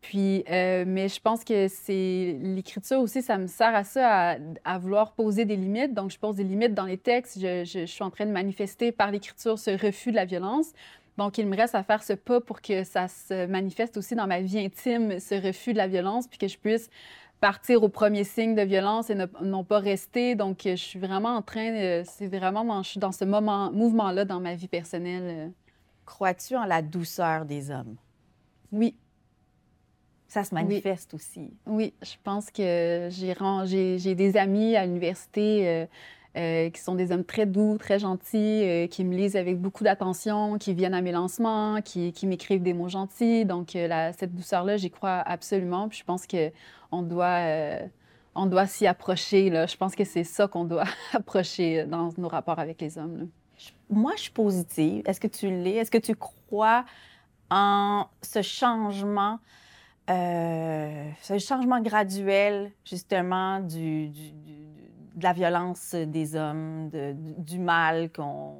Puis, 0.00 0.44
euh, 0.48 0.84
mais 0.86 1.08
je 1.08 1.20
pense 1.20 1.42
que 1.44 1.66
c'est 1.68 2.38
l'écriture 2.40 3.00
aussi, 3.00 3.20
ça 3.20 3.36
me 3.36 3.46
sert 3.48 3.74
à 3.74 3.82
ça, 3.84 4.30
à, 4.32 4.36
à 4.64 4.78
vouloir 4.78 5.12
poser 5.12 5.44
des 5.44 5.56
limites. 5.56 5.92
Donc, 5.92 6.10
je 6.12 6.18
pose 6.18 6.36
des 6.36 6.44
limites 6.44 6.72
dans 6.74 6.84
les 6.86 6.98
textes. 6.98 7.38
Je, 7.40 7.64
je- 7.64 7.80
je 7.80 7.86
suis 7.86 8.04
en 8.04 8.10
train 8.10 8.24
de 8.26 8.30
manifester 8.30 8.92
par 8.92 9.10
l'écriture 9.10 9.58
ce 9.58 9.70
refus 9.70 10.10
de 10.10 10.16
la 10.16 10.24
violence. 10.24 10.72
Donc, 11.18 11.36
il 11.36 11.48
me 11.48 11.56
reste 11.56 11.74
à 11.74 11.82
faire 11.82 12.04
ce 12.04 12.12
pas 12.12 12.40
pour 12.40 12.62
que 12.62 12.84
ça 12.84 13.08
se 13.08 13.46
manifeste 13.46 13.96
aussi 13.96 14.14
dans 14.14 14.28
ma 14.28 14.40
vie 14.40 14.60
intime, 14.60 15.18
ce 15.18 15.34
refus 15.34 15.72
de 15.72 15.78
la 15.78 15.88
violence, 15.88 16.28
puis 16.28 16.38
que 16.38 16.46
je 16.46 16.56
puisse 16.56 16.88
partir 17.40 17.82
au 17.82 17.88
premier 17.88 18.22
signe 18.24 18.54
de 18.54 18.62
violence 18.62 19.10
et 19.10 19.16
ne, 19.16 19.26
non 19.42 19.64
pas 19.64 19.80
rester. 19.80 20.36
Donc, 20.36 20.60
je 20.64 20.76
suis 20.76 21.00
vraiment 21.00 21.30
en 21.36 21.42
train, 21.42 21.72
de- 21.72 22.04
c'est 22.06 22.28
vraiment, 22.28 22.64
dans, 22.64 22.84
je 22.84 22.90
suis 22.90 23.00
dans 23.00 23.12
ce 23.12 23.24
moment, 23.24 23.72
mouvement-là 23.72 24.24
dans 24.24 24.38
ma 24.40 24.54
vie 24.54 24.68
personnelle. 24.68 25.22
euh. 25.24 25.48
Crois-tu 26.06 26.56
en 26.56 26.64
la 26.64 26.82
douceur 26.82 27.44
des 27.44 27.70
hommes? 27.72 27.96
Oui, 28.72 28.94
Ça 30.28 30.44
se 30.44 30.54
manifeste 30.54 31.14
aussi. 31.14 31.50
Oui, 31.66 31.94
je 32.02 32.14
pense 32.22 32.50
que 32.50 33.08
j'ai 33.10 34.14
des 34.14 34.36
amis 34.36 34.76
à 34.76 34.84
l'université 34.84 35.66
euh, 35.68 35.86
euh, 36.36 36.70
qui 36.70 36.80
sont 36.80 36.94
des 36.94 37.10
hommes 37.12 37.24
très 37.24 37.46
doux, 37.46 37.78
très 37.78 37.98
gentils, 37.98 38.62
euh, 38.62 38.86
qui 38.86 39.04
me 39.04 39.16
lisent 39.16 39.36
avec 39.36 39.58
beaucoup 39.58 39.84
d'attention, 39.84 40.58
qui 40.58 40.74
viennent 40.74 40.92
à 40.94 41.00
mes 41.00 41.12
lancements, 41.12 41.80
qui, 41.82 42.12
qui 42.12 42.26
m'écrivent 42.26 42.62
des 42.62 42.74
mots 42.74 42.88
gentils. 42.90 43.46
Donc, 43.46 43.72
la- 43.74 44.12
cette 44.12 44.34
douceur-là, 44.34 44.76
j'y 44.76 44.90
crois 44.90 45.16
absolument. 45.24 45.88
Puis 45.88 45.98
je 46.00 46.04
pense 46.04 46.26
qu'on 46.26 47.02
doit, 47.02 47.40
on 48.34 48.44
doit 48.46 48.66
s'y 48.66 48.86
approcher. 48.86 49.48
Là. 49.48 49.66
Je 49.66 49.76
pense 49.76 49.94
que 49.96 50.04
c'est 50.04 50.24
ça 50.24 50.46
qu'on 50.46 50.64
doit 50.64 50.84
approcher 51.14 51.84
dans 51.86 52.10
nos 52.18 52.28
rapports 52.28 52.58
avec 52.58 52.80
les 52.82 52.98
hommes. 52.98 53.16
là. 53.18 53.24
Moi, 53.90 54.12
je 54.16 54.22
suis 54.22 54.30
positive. 54.30 55.02
Est-ce 55.06 55.18
que 55.20 55.26
tu 55.26 55.48
l'es? 55.48 55.76
Est-ce 55.76 55.90
que 55.90 55.98
tu 55.98 56.14
crois 56.14 56.84
en 57.50 58.06
ce 58.22 58.42
changement, 58.42 59.38
euh, 60.08 61.10
ce 61.22 61.38
changement 61.38 61.80
graduel, 61.80 62.70
justement, 62.84 63.60
du, 63.60 64.08
du- 64.08 64.32
du- 64.32 64.68
de 65.16 65.22
la 65.24 65.32
violence 65.32 65.94
des 65.94 66.36
hommes, 66.36 66.88
de- 66.90 67.14
du, 67.38 67.58
mal 67.58 68.10
qu'on 68.12 68.54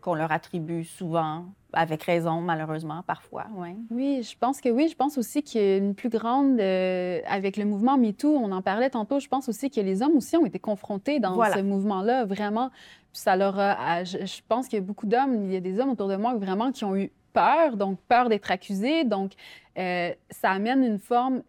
qu'on 0.00 0.14
leur 0.14 0.32
attribue 0.32 0.82
souvent 0.82 1.44
avec 1.72 2.02
raison, 2.02 2.40
malheureusement, 2.40 3.02
parfois. 3.06 3.46
Ouais. 3.54 3.76
Oui, 3.92 4.22
je 4.24 4.36
pense 4.36 4.60
que 4.60 4.68
oui. 4.68 4.88
Je 4.90 4.96
pense 4.96 5.16
aussi 5.16 5.44
qu'il 5.44 5.60
y 5.60 5.64
a 5.64 5.76
une 5.76 5.94
plus 5.94 6.08
grande. 6.08 6.58
Euh, 6.58 7.20
avec 7.28 7.56
le 7.56 7.64
mouvement 7.64 7.96
MeToo, 7.96 8.34
on 8.36 8.50
en 8.50 8.62
parlait 8.62 8.90
tantôt, 8.90 9.20
je 9.20 9.28
pense 9.28 9.48
aussi 9.48 9.70
que 9.70 9.80
les 9.80 10.02
hommes 10.02 10.16
aussi 10.16 10.36
ont 10.36 10.44
été 10.44 10.58
confrontés 10.58 11.20
dans 11.20 11.36
ce 11.52 11.62
mouvement-là, 11.62 12.24
vraiment. 12.24 12.70
ça 13.12 13.36
leur 13.36 13.56
a. 13.60 14.02
Je, 14.02 14.26
je 14.26 14.40
pense 14.48 14.66
qu'il 14.66 14.80
y 14.80 14.82
a 14.82 14.84
beaucoup 14.84 15.06
d'hommes, 15.06 15.44
il 15.44 15.52
y 15.52 15.56
a 15.56 15.60
des 15.60 15.78
hommes 15.78 15.90
autour 15.90 16.08
de 16.08 16.16
moi 16.16 16.34
vraiment 16.34 16.72
qui 16.72 16.84
ont 16.84 16.96
eu 16.96 17.12
peur, 17.32 17.76
donc 17.76 17.98
peur 18.08 18.28
d'être 18.28 18.50
accusé. 18.50 19.04
Donc, 19.04 19.32
euh, 19.78 20.12
ça 20.30 20.50
amène 20.50 20.84
une 20.84 20.98
forme, 20.98 21.42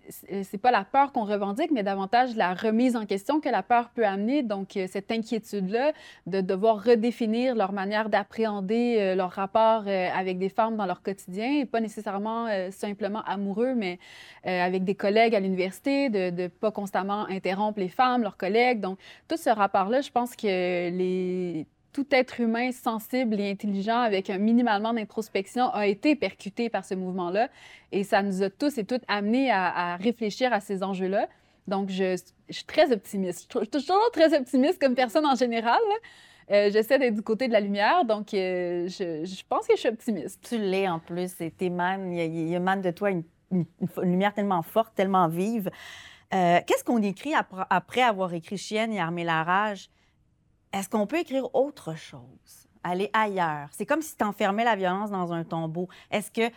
c'est 0.43 0.57
pas 0.57 0.71
la 0.71 0.85
peur 0.85 1.11
qu'on 1.11 1.25
revendique, 1.25 1.71
mais 1.71 1.83
davantage 1.83 2.35
la 2.37 2.53
remise 2.53 2.95
en 2.95 3.05
question 3.05 3.41
que 3.41 3.49
la 3.49 3.63
peur 3.63 3.89
peut 3.89 4.05
amener. 4.05 4.43
Donc, 4.43 4.77
euh, 4.77 4.87
cette 4.89 5.11
inquiétude-là 5.11 5.91
de 6.25 6.39
devoir 6.39 6.81
redéfinir 6.83 7.53
leur 7.55 7.73
manière 7.73 8.07
d'appréhender 8.07 8.97
euh, 8.99 9.15
leur 9.15 9.31
rapport 9.31 9.83
avec 9.87 10.37
des 10.37 10.49
femmes 10.49 10.77
dans 10.77 10.85
leur 10.85 11.01
quotidien, 11.01 11.59
et 11.59 11.65
pas 11.65 11.81
nécessairement 11.81 12.47
simplement 12.71 13.21
amoureux, 13.23 13.73
mais 13.75 13.99
avec 14.43 14.83
des 14.83 14.95
collègues 14.95 15.35
à 15.35 15.39
l'université, 15.39 16.09
de 16.09 16.29
ne 16.29 16.47
pas 16.47 16.71
constamment 16.71 17.25
interrompre 17.27 17.79
les 17.79 17.89
femmes, 17.89 18.23
leurs 18.23 18.37
collègues. 18.37 18.79
Donc, 18.79 18.97
tout 19.27 19.37
ce 19.37 19.49
rapport-là, 19.49 20.01
je 20.01 20.11
pense 20.11 20.35
que 20.35 20.47
les 20.47 21.65
tout 21.93 22.07
être 22.11 22.41
humain 22.41 22.71
sensible 22.71 23.39
et 23.39 23.49
intelligent 23.49 23.99
avec 23.99 24.29
un 24.29 24.39
minimalement 24.39 24.93
d'introspection 24.93 25.69
a 25.69 25.87
été 25.87 26.15
percuté 26.15 26.69
par 26.69 26.83
ce 26.83 26.95
mouvement-là. 26.95 27.49
Et 27.91 28.03
ça 28.03 28.23
nous 28.23 28.41
a 28.43 28.49
tous 28.49 28.77
et 28.77 28.83
toutes 28.83 29.03
amenés 29.07 29.51
à, 29.51 29.95
réfléchir 29.97 30.51
à 30.51 30.59
ces 30.59 30.83
enjeux-là. 30.83 31.27
Donc, 31.67 31.89
je, 31.89 32.17
suis 32.49 32.65
très 32.65 32.91
optimiste. 32.91 33.47
Je 33.53 33.59
suis 33.59 33.67
toujours 33.67 34.09
très 34.11 34.37
optimiste 34.37 34.81
comme 34.81 34.95
personne 34.95 35.25
en 35.25 35.35
général. 35.35 35.79
Euh, 36.51 36.69
j'essaie 36.71 36.99
d'être 36.99 37.15
du 37.15 37.21
côté 37.21 37.47
de 37.47 37.53
la 37.53 37.61
lumière, 37.61 38.03
donc 38.03 38.33
euh, 38.33 38.87
je, 38.89 39.43
pense 39.47 39.65
que 39.65 39.75
je 39.75 39.79
suis 39.79 39.89
optimiste. 39.89 40.43
Tu 40.43 40.57
l'es 40.57 40.89
en 40.89 40.99
plus, 40.99 41.39
et 41.39 41.53
il 41.61 42.49
y, 42.49 42.55
a 42.55 42.75
de 42.75 42.91
toi 42.91 43.11
une, 43.11 43.23
lumière 44.01 44.33
tellement 44.33 44.61
forte, 44.61 44.93
tellement 44.93 45.29
vive. 45.29 45.71
Euh, 46.33 46.59
qu'est-ce 46.65 46.83
qu'on 46.83 47.01
écrit 47.01 47.33
après, 47.69 48.01
avoir 48.01 48.33
écrit 48.33 48.57
Chienne 48.57 48.91
et 48.91 48.99
Armée 48.99 49.23
la 49.23 49.43
rage? 49.43 49.89
Est-ce 50.73 50.89
qu'on 50.89 51.07
peut 51.07 51.19
écrire 51.19 51.53
autre 51.55 51.95
chose? 51.95 52.67
Aller 52.83 53.09
ailleurs? 53.13 53.69
C'est 53.71 53.85
comme 53.85 54.01
si 54.01 54.17
tu 54.17 54.23
enfermais 54.25 54.65
la 54.65 54.75
violence 54.75 55.11
dans 55.11 55.31
un 55.31 55.43
tombeau. 55.43 55.87
Est-ce 56.11 56.31
que 56.31 56.53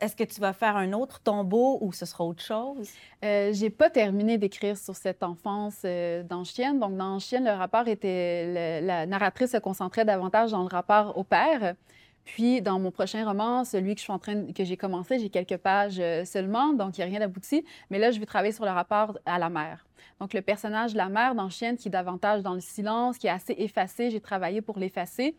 est-ce 0.00 0.16
que 0.16 0.24
tu 0.24 0.40
vas 0.40 0.54
faire 0.54 0.76
un 0.76 0.94
autre 0.94 1.20
tombeau 1.20 1.76
ou 1.82 1.92
ce 1.92 2.06
sera 2.06 2.24
autre 2.24 2.42
chose? 2.42 2.88
Euh, 3.22 3.52
j'ai 3.52 3.68
pas 3.68 3.90
terminé 3.90 4.38
d'écrire 4.38 4.78
sur 4.78 4.96
cette 4.96 5.22
enfance 5.22 5.82
euh, 5.84 6.22
dans 6.22 6.42
Chienne. 6.42 6.78
Donc, 6.78 6.96
dans 6.96 7.18
Chienne, 7.18 7.44
le 7.44 7.50
rapport 7.50 7.86
était. 7.86 8.80
la 8.80 9.04
narratrice 9.04 9.52
se 9.52 9.58
concentrait 9.58 10.06
davantage 10.06 10.52
dans 10.52 10.62
le 10.62 10.68
rapport 10.68 11.18
au 11.18 11.22
père. 11.22 11.74
Puis, 12.24 12.62
dans 12.62 12.78
mon 12.78 12.90
prochain 12.90 13.24
roman, 13.24 13.64
celui 13.64 13.94
que 13.94 14.00
je 14.00 14.04
suis 14.04 14.12
en 14.12 14.18
train 14.18 14.52
que 14.52 14.64
j'ai 14.64 14.76
commencé, 14.76 15.18
j'ai 15.18 15.30
quelques 15.30 15.56
pages 15.56 15.98
euh, 15.98 16.24
seulement, 16.24 16.72
donc 16.72 16.96
il 16.96 17.00
n'y 17.00 17.04
a 17.04 17.06
rien 17.06 17.20
d'abouti. 17.20 17.64
Mais 17.90 17.98
là, 17.98 18.10
je 18.10 18.20
vais 18.20 18.26
travailler 18.26 18.52
sur 18.52 18.64
le 18.64 18.70
rapport 18.70 19.18
à 19.26 19.38
la 19.38 19.48
mère. 19.48 19.86
Donc, 20.20 20.34
le 20.34 20.42
personnage 20.42 20.92
de 20.92 20.98
la 20.98 21.08
mère 21.08 21.34
dans 21.34 21.48
Chienne, 21.48 21.76
qui 21.76 21.88
est 21.88 21.90
davantage 21.90 22.42
dans 22.42 22.54
le 22.54 22.60
silence, 22.60 23.18
qui 23.18 23.26
est 23.26 23.30
assez 23.30 23.54
effacé, 23.58 24.10
j'ai 24.10 24.20
travaillé 24.20 24.60
pour 24.60 24.78
l'effacer. 24.78 25.36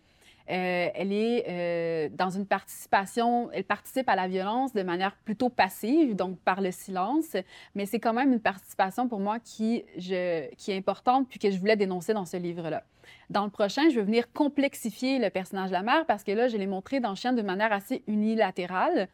Euh, 0.50 0.90
elle 0.94 1.14
est 1.14 1.46
euh, 1.48 2.10
dans 2.14 2.30
une 2.30 2.46
participation, 2.46 3.50
elle 3.52 3.64
participe 3.64 4.10
à 4.10 4.16
la 4.16 4.28
violence 4.28 4.74
de 4.74 4.82
manière 4.82 5.16
plutôt 5.24 5.50
passive, 5.50 6.16
donc 6.16 6.38
par 6.40 6.62
le 6.62 6.72
silence, 6.72 7.36
mais 7.76 7.86
c'est 7.86 8.00
quand 8.00 8.14
même 8.14 8.34
une 8.34 8.40
participation 8.40 9.08
pour 9.08 9.20
moi 9.20 9.40
qui, 9.40 9.84
est 9.98 10.52
importante 10.70 11.28
puis 11.30 11.40
que 11.40 11.52
je 11.52 11.58
voulais 11.58 11.76
dénoncer 11.76 12.14
dans 12.14 12.26
ce 12.26 12.38
livre-là. 12.38 12.84
Dans 13.30 13.46
le 13.46 13.50
prochain, 13.50 13.90
je 13.90 13.96
veux 13.96 14.06
venir 14.06 14.32
complexifier 14.34 15.20
le 15.20 15.30
personnage 15.30 15.70
de 15.70 15.74
la 15.74 15.84
mère 15.84 16.06
parce 16.06 16.24
que 16.24 16.32
là, 16.32 16.48
je 16.48 16.58
l'ai 16.58 16.68
montré 16.68 17.00
dans 17.00 17.16
Chien 17.16 17.34
de 17.34 17.42
manière 17.42 17.72
assez 17.72 18.04
unilatérale. 18.08 19.08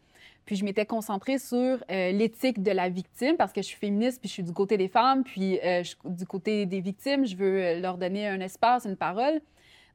Puis 0.45 0.55
je 0.55 0.63
m'étais 0.63 0.85
concentrée 0.85 1.39
sur 1.39 1.57
euh, 1.57 2.11
l'éthique 2.11 2.63
de 2.63 2.71
la 2.71 2.89
victime 2.89 3.35
parce 3.35 3.51
que 3.51 3.61
je 3.61 3.67
suis 3.67 3.77
féministe, 3.77 4.21
puis 4.21 4.29
je 4.29 4.33
suis 4.33 4.43
du 4.43 4.53
côté 4.53 4.77
des 4.77 4.87
femmes, 4.87 5.23
puis 5.23 5.59
du 6.05 6.25
côté 6.25 6.65
des 6.65 6.79
victimes, 6.79 7.25
je 7.25 7.35
veux 7.35 7.79
leur 7.79 7.97
donner 7.97 8.27
un 8.27 8.39
espace, 8.39 8.85
une 8.85 8.95
parole. 8.95 9.41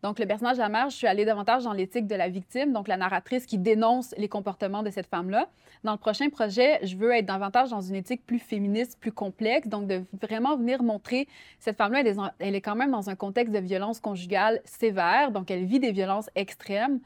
Donc, 0.03 0.19
le 0.19 0.27
personnage 0.27 0.57
de 0.57 0.63
la 0.63 0.69
mère, 0.69 0.91
je 0.91 0.97
suis 0.97 1.07
allée 1.07 1.25
davantage 1.25 1.63
dans 1.63 1.73
l'éthique 1.73 2.09
de 2.09 2.17
la 2.17 2.29
victime, 2.29 2.73
donc 2.73 2.89
la 2.89 2.97
narratrice 2.97 3.47
qui 3.47 3.57
dénonce 3.57 4.13
les 4.19 4.29
comportements 4.29 4.83
de 4.83 4.91
cette 4.91 5.07
femme-là. 5.07 5.47
Dans 5.85 5.93
le 5.93 5.99
prochain 5.99 6.29
projet, 6.29 6.81
je 6.85 6.97
veux 6.97 7.13
être 7.13 7.27
davantage 7.27 7.71
dans 7.71 7.81
une 7.81 7.95
éthique 7.95 8.27
plus 8.27 8.41
féministe, 8.41 8.99
plus 9.01 9.13
complexe, 9.13 9.69
donc 9.69 9.87
de 9.87 10.03
vraiment 10.21 10.57
venir 10.57 10.83
montrer 10.83 11.29
cette 11.61 11.77
femme-là, 11.77 12.03
elle, 12.41 12.55
est 12.57 12.61
quand 12.61 12.75
même 12.75 12.91
dans 12.91 13.11
un 13.11 13.15
contexte 13.15 13.55
de 13.55 13.61
violence 13.61 14.01
conjugale 14.01 14.61
sévère, 14.65 15.31
donc 15.31 15.53
elle 15.53 15.65
vit 15.65 15.79
des 15.79 15.93
violences 15.93 16.31
extrêmes. 16.35 16.99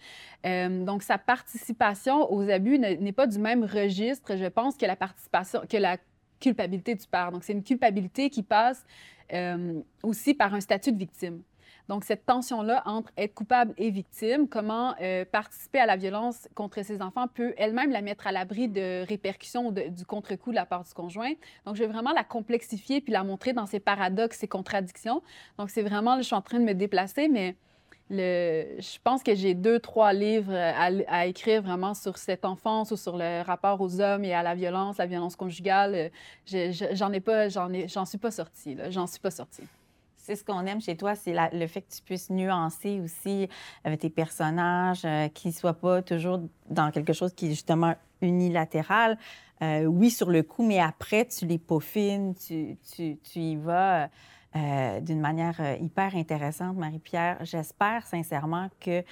Euh, 0.46 0.84
donc, 0.84 1.02
sa 1.02 1.18
participation 1.18 2.32
aux 2.32 2.48
abus 2.48 2.78
n'est 2.78 3.12
pas 3.12 3.26
du 3.26 3.38
même 3.38 3.64
registre, 3.64 4.36
je 4.36 4.46
pense, 4.46 4.74
que 4.74 4.86
la 4.86 4.96
participation, 4.96 5.60
que 5.68 5.76
la 5.76 5.98
culpabilité 6.40 6.94
du 6.94 7.06
père. 7.06 7.30
Donc, 7.30 7.44
c'est 7.44 7.52
une 7.52 7.62
culpabilité 7.62 8.30
qui 8.30 8.42
passe 8.42 8.86
euh, 9.34 9.80
aussi 10.02 10.32
par 10.32 10.54
un 10.54 10.60
statut 10.60 10.92
de 10.92 10.98
victime. 10.98 11.42
Donc, 11.88 12.04
cette 12.04 12.26
tension-là 12.26 12.82
entre 12.84 13.12
être 13.16 13.34
coupable 13.34 13.72
et 13.78 13.90
victime, 13.90 14.48
comment 14.48 14.94
euh, 15.00 15.24
participer 15.24 15.78
à 15.78 15.86
la 15.86 15.96
violence 15.96 16.48
contre 16.54 16.82
ses 16.82 17.00
enfants 17.00 17.28
peut 17.28 17.54
elle-même 17.56 17.92
la 17.92 18.02
mettre 18.02 18.26
à 18.26 18.32
l'abri 18.32 18.68
de 18.68 19.06
répercussions 19.06 19.70
du 19.70 20.04
contre-coup 20.04 20.50
de 20.50 20.56
la 20.56 20.66
part 20.66 20.84
du 20.84 20.92
conjoint. 20.92 21.32
Donc, 21.64 21.76
je 21.76 21.84
vais 21.84 21.92
vraiment 21.92 22.12
la 22.12 22.24
complexifier 22.24 23.00
puis 23.00 23.12
la 23.12 23.22
montrer 23.22 23.52
dans 23.52 23.66
ses 23.66 23.80
paradoxes, 23.80 24.38
ses 24.38 24.48
contradictions. 24.48 25.22
Donc, 25.58 25.70
c'est 25.70 25.82
vraiment, 25.82 26.16
je 26.18 26.22
suis 26.22 26.34
en 26.34 26.42
train 26.42 26.58
de 26.58 26.64
me 26.64 26.74
déplacer, 26.74 27.28
mais 27.28 27.56
je 28.10 28.98
pense 29.02 29.22
que 29.22 29.34
j'ai 29.34 29.54
deux, 29.54 29.80
trois 29.80 30.12
livres 30.12 30.54
à, 30.54 31.26
écrire 31.26 31.62
vraiment 31.62 31.94
sur 31.94 32.18
cette 32.18 32.44
enfance 32.44 32.90
ou 32.90 32.96
sur 32.96 33.16
le 33.16 33.42
rapport 33.42 33.80
aux 33.80 34.00
hommes 34.00 34.24
et 34.24 34.34
à 34.34 34.42
la 34.42 34.54
violence, 34.54 34.98
la 34.98 35.06
violence 35.06 35.36
conjugale. 35.36 36.10
J'en 36.46 37.12
ai 37.12 37.20
pas, 37.20 37.48
j'en 37.48 38.04
suis 38.04 38.18
pas 38.18 38.30
sortie, 38.30 38.76
j'en 38.90 39.06
suis 39.06 39.20
pas 39.20 39.30
sortie 39.30 39.64
c'est 40.26 40.34
ce 40.34 40.42
qu'on 40.42 40.66
aime 40.66 40.80
chez 40.80 40.96
toi, 40.96 41.14
c'est 41.14 41.34
le 41.52 41.66
fait 41.68 41.82
que 41.82 41.94
tu 41.94 42.02
puisses 42.02 42.30
nuancer 42.30 43.00
aussi 43.00 43.48
avec 43.84 44.00
tes 44.00 44.10
personnages, 44.10 45.04
euh, 45.04 45.28
qu'ils 45.28 45.52
ne 45.52 45.54
soient 45.54 45.78
pas 45.78 46.02
toujours 46.02 46.40
dans 46.68 46.90
quelque 46.90 47.12
chose 47.12 47.32
qui 47.32 47.46
est 47.46 47.50
justement 47.50 47.94
unilatéral. 48.20 49.18
Euh, 49.62 49.84
oui, 49.84 50.10
sur 50.10 50.28
le 50.28 50.42
coup, 50.42 50.66
mais 50.66 50.80
après, 50.80 51.26
tu 51.26 51.46
les 51.46 51.58
peaufines, 51.58 52.34
tu, 52.34 52.76
tu, 52.92 53.18
tu 53.18 53.38
y 53.38 53.56
vas. 53.56 54.08
Euh, 54.56 55.00
d'une 55.00 55.20
manière 55.20 55.60
hyper 55.80 56.16
intéressante, 56.16 56.76
Marie-Pierre. 56.76 57.38
J'espère 57.42 58.06
sincèrement 58.06 58.68
que 58.80 59.04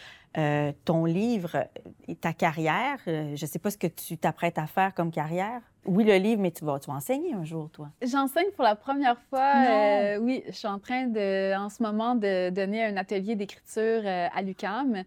ton 0.84 1.04
livre 1.04 1.68
et 2.08 2.16
ta 2.16 2.32
carrière, 2.32 2.98
je 3.06 3.30
ne 3.30 3.46
sais 3.46 3.60
pas 3.60 3.70
ce 3.70 3.78
que 3.78 3.86
tu 3.86 4.18
t'apprêtes 4.18 4.58
à 4.58 4.66
faire 4.66 4.92
comme 4.92 5.12
carrière, 5.12 5.60
oui, 5.86 6.04
le 6.04 6.16
livre, 6.16 6.40
mais 6.40 6.50
tu 6.50 6.64
vas, 6.64 6.78
tu 6.78 6.90
vas 6.90 6.96
enseigner 6.96 7.34
un 7.34 7.44
jour, 7.44 7.68
toi? 7.70 7.90
J'enseigne 8.02 8.50
pour 8.54 8.64
la 8.64 8.74
première 8.74 9.18
fois. 9.28 9.52
Euh, 9.68 10.18
oui, 10.18 10.42
je 10.46 10.52
suis 10.52 10.68
en 10.68 10.78
train 10.78 11.06
de, 11.06 11.54
en 11.56 11.68
ce 11.68 11.82
moment 11.82 12.14
de 12.14 12.50
donner 12.50 12.84
un 12.84 12.96
atelier 12.96 13.36
d'écriture 13.36 14.02
euh, 14.04 14.28
à 14.34 14.42
l'UCAM 14.42 15.04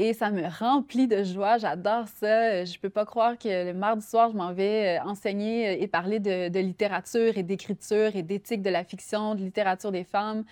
et 0.00 0.14
ça 0.14 0.30
me 0.30 0.46
remplit 0.46 1.08
de 1.08 1.24
joie. 1.24 1.58
J'adore 1.58 2.06
ça. 2.06 2.64
Je 2.64 2.78
peux 2.78 2.88
pas 2.88 3.04
croire 3.04 3.36
que 3.36 3.66
le 3.66 3.74
mardi 3.74 4.06
soir, 4.06 4.30
je 4.30 4.36
m'en 4.36 4.52
vais 4.52 4.96
euh, 4.96 5.02
enseigner 5.04 5.82
et 5.82 5.88
parler 5.88 6.20
de, 6.20 6.58
littérature 6.60 7.36
et 7.36 7.42
d'écriture 7.42 8.14
et 8.14 8.22
d'éthique 8.22 8.62
de 8.62 8.70
la 8.70 8.84
fiction, 8.84 9.34
de 9.34 9.40
littérature 9.40 9.90
des 9.90 10.04
femmes 10.04 10.44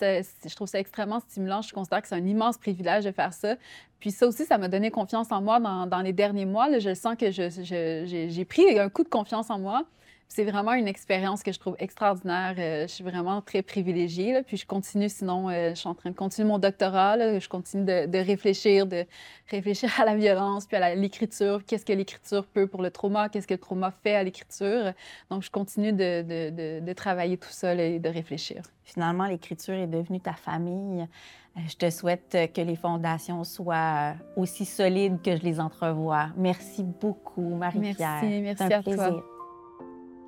je 0.00 0.54
trouve 0.54 0.68
ça 0.68 0.78
extrêmement 0.78 1.18
stimulant. 1.18 1.62
Je 1.62 1.72
considère 1.72 2.00
que 2.00 2.06
c'est 2.06 2.14
un 2.14 2.24
immense 2.24 2.58
privilège 2.58 3.04
de 3.04 3.10
faire 3.10 3.32
ça. 3.32 3.56
Puis 3.98 4.12
ça 4.12 4.28
aussi, 4.28 4.44
ça 4.44 4.56
m'a 4.56 4.68
donné 4.68 4.92
confiance 4.92 5.32
en 5.32 5.42
moi 5.42 5.58
dans, 5.60 6.00
les 6.00 6.12
derniers 6.12 6.46
mois. 6.46 6.78
je 6.78 6.94
sens 6.94 7.16
que 7.16 7.30
j'ai 7.30 8.44
pris 8.44 8.78
un 8.78 8.88
coup 8.88 9.02
de 9.02 9.08
confiance 9.08 9.50
en 9.50 9.58
moi 9.58 9.84
c'est 10.30 10.44
vraiment 10.44 10.74
une 10.74 10.86
expérience 10.86 11.42
que 11.42 11.50
je 11.50 11.58
trouve 11.58 11.74
extraordinaire. 11.80 12.54
Euh, 12.56 12.82
je 12.82 12.92
suis 12.92 13.02
vraiment 13.02 13.42
très 13.42 13.62
privilégiée. 13.62 14.40
Puis 14.46 14.58
je 14.58 14.64
continue, 14.64 15.08
sinon, 15.08 15.50
euh, 15.50 15.70
je 15.70 15.74
suis 15.74 15.88
en 15.88 15.94
train 15.94 16.10
de 16.10 16.14
continuer 16.14 16.46
mon 16.46 16.60
doctorat. 16.60 17.40
Je 17.40 17.48
continue 17.48 17.84
de, 17.84 18.18
réfléchir, 18.18 18.86
de 18.86 19.06
réfléchir 19.50 19.90
à 20.00 20.04
la 20.04 20.14
violence, 20.14 20.66
puis 20.66 20.76
à 20.76 20.94
l'écriture. 20.94 21.64
Qu'est-ce 21.66 21.84
que 21.84 21.92
l'écriture 21.92 22.46
peut 22.46 22.68
pour 22.68 22.80
le 22.80 22.92
trauma? 22.92 23.28
Qu'est-ce 23.28 23.48
que 23.48 23.54
le 23.54 23.58
trauma 23.58 23.90
fait 23.90 24.14
à 24.14 24.22
l'écriture? 24.22 24.92
Donc, 25.30 25.42
je 25.42 25.50
continue 25.50 25.92
de, 25.92 26.92
travailler 26.92 27.36
tout 27.36 27.50
seul 27.50 27.80
et 27.80 27.98
de 27.98 28.08
réfléchir. 28.08 28.62
Finalement, 28.84 29.26
l'écriture 29.26 29.74
est 29.74 29.88
devenue 29.88 30.20
ta 30.20 30.34
famille. 30.34 31.08
Euh, 31.56 31.60
je 31.66 31.74
te 31.74 31.90
souhaite 31.90 32.38
que 32.54 32.60
les 32.60 32.76
fondations 32.76 33.42
soient 33.42 34.14
aussi 34.36 34.64
solides 34.64 35.20
que 35.22 35.36
je 35.36 35.42
les 35.42 35.58
entrevois. 35.58 36.28
Merci 36.36 36.84
beaucoup, 36.84 37.56
Marie-Pierre. 37.56 38.20
Merci, 38.22 38.40
merci 38.42 38.72
à 38.72 38.80
toi. 38.80 39.24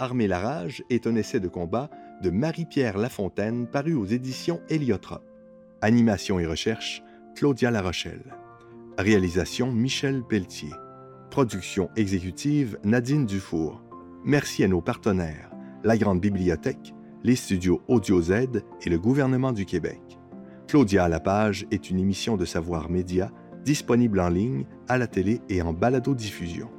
Armée 0.03 0.27
la 0.27 0.41
rage 0.41 0.83
est 0.91 1.07
un 1.07 1.15
essai 1.15 1.39
de 1.39 1.47
combat 1.47 1.89
de 2.25 2.31
Marie-Pierre 2.31 2.99
Lafontaine 2.99 3.69
paru 3.69 3.95
aux 3.95 4.05
éditions 4.05 4.61
Héliotrope. 4.69 5.23
Animation 5.81 6.41
et 6.41 6.45
recherche, 6.45 7.05
Claudia 7.37 7.71
Larochelle. 7.71 8.35
Réalisation, 8.99 9.71
Michel 9.71 10.25
Pelletier. 10.29 10.73
Production 11.31 11.89
exécutive, 11.95 12.81
Nadine 12.83 13.27
Dufour. 13.27 13.81
Merci 14.25 14.65
à 14.65 14.69
nos 14.69 14.81
partenaires, 14.81 15.53
la 15.85 15.97
Grande 15.97 16.21
Bibliothèque, 16.21 16.93
les 17.23 17.37
studios 17.37 17.81
Audio 17.87 18.21
Z 18.21 18.33
et 18.85 18.91
le 18.91 18.99
gouvernement 18.99 19.53
du 19.53 19.67
Québec. 19.67 20.03
Claudia 20.67 21.05
à 21.05 21.09
la 21.09 21.21
page 21.21 21.65
est 21.71 21.91
une 21.91 22.01
émission 22.01 22.37
de 22.37 22.45
Savoir 22.45 22.91
Média 22.91 23.31
disponible 23.65 24.19
en 24.19 24.31
ligne, 24.31 24.65
à 24.89 24.99
la 24.99 25.07
télé 25.07 25.43
et 25.49 25.63
en 25.63 25.73
balado-diffusion. 25.73 26.71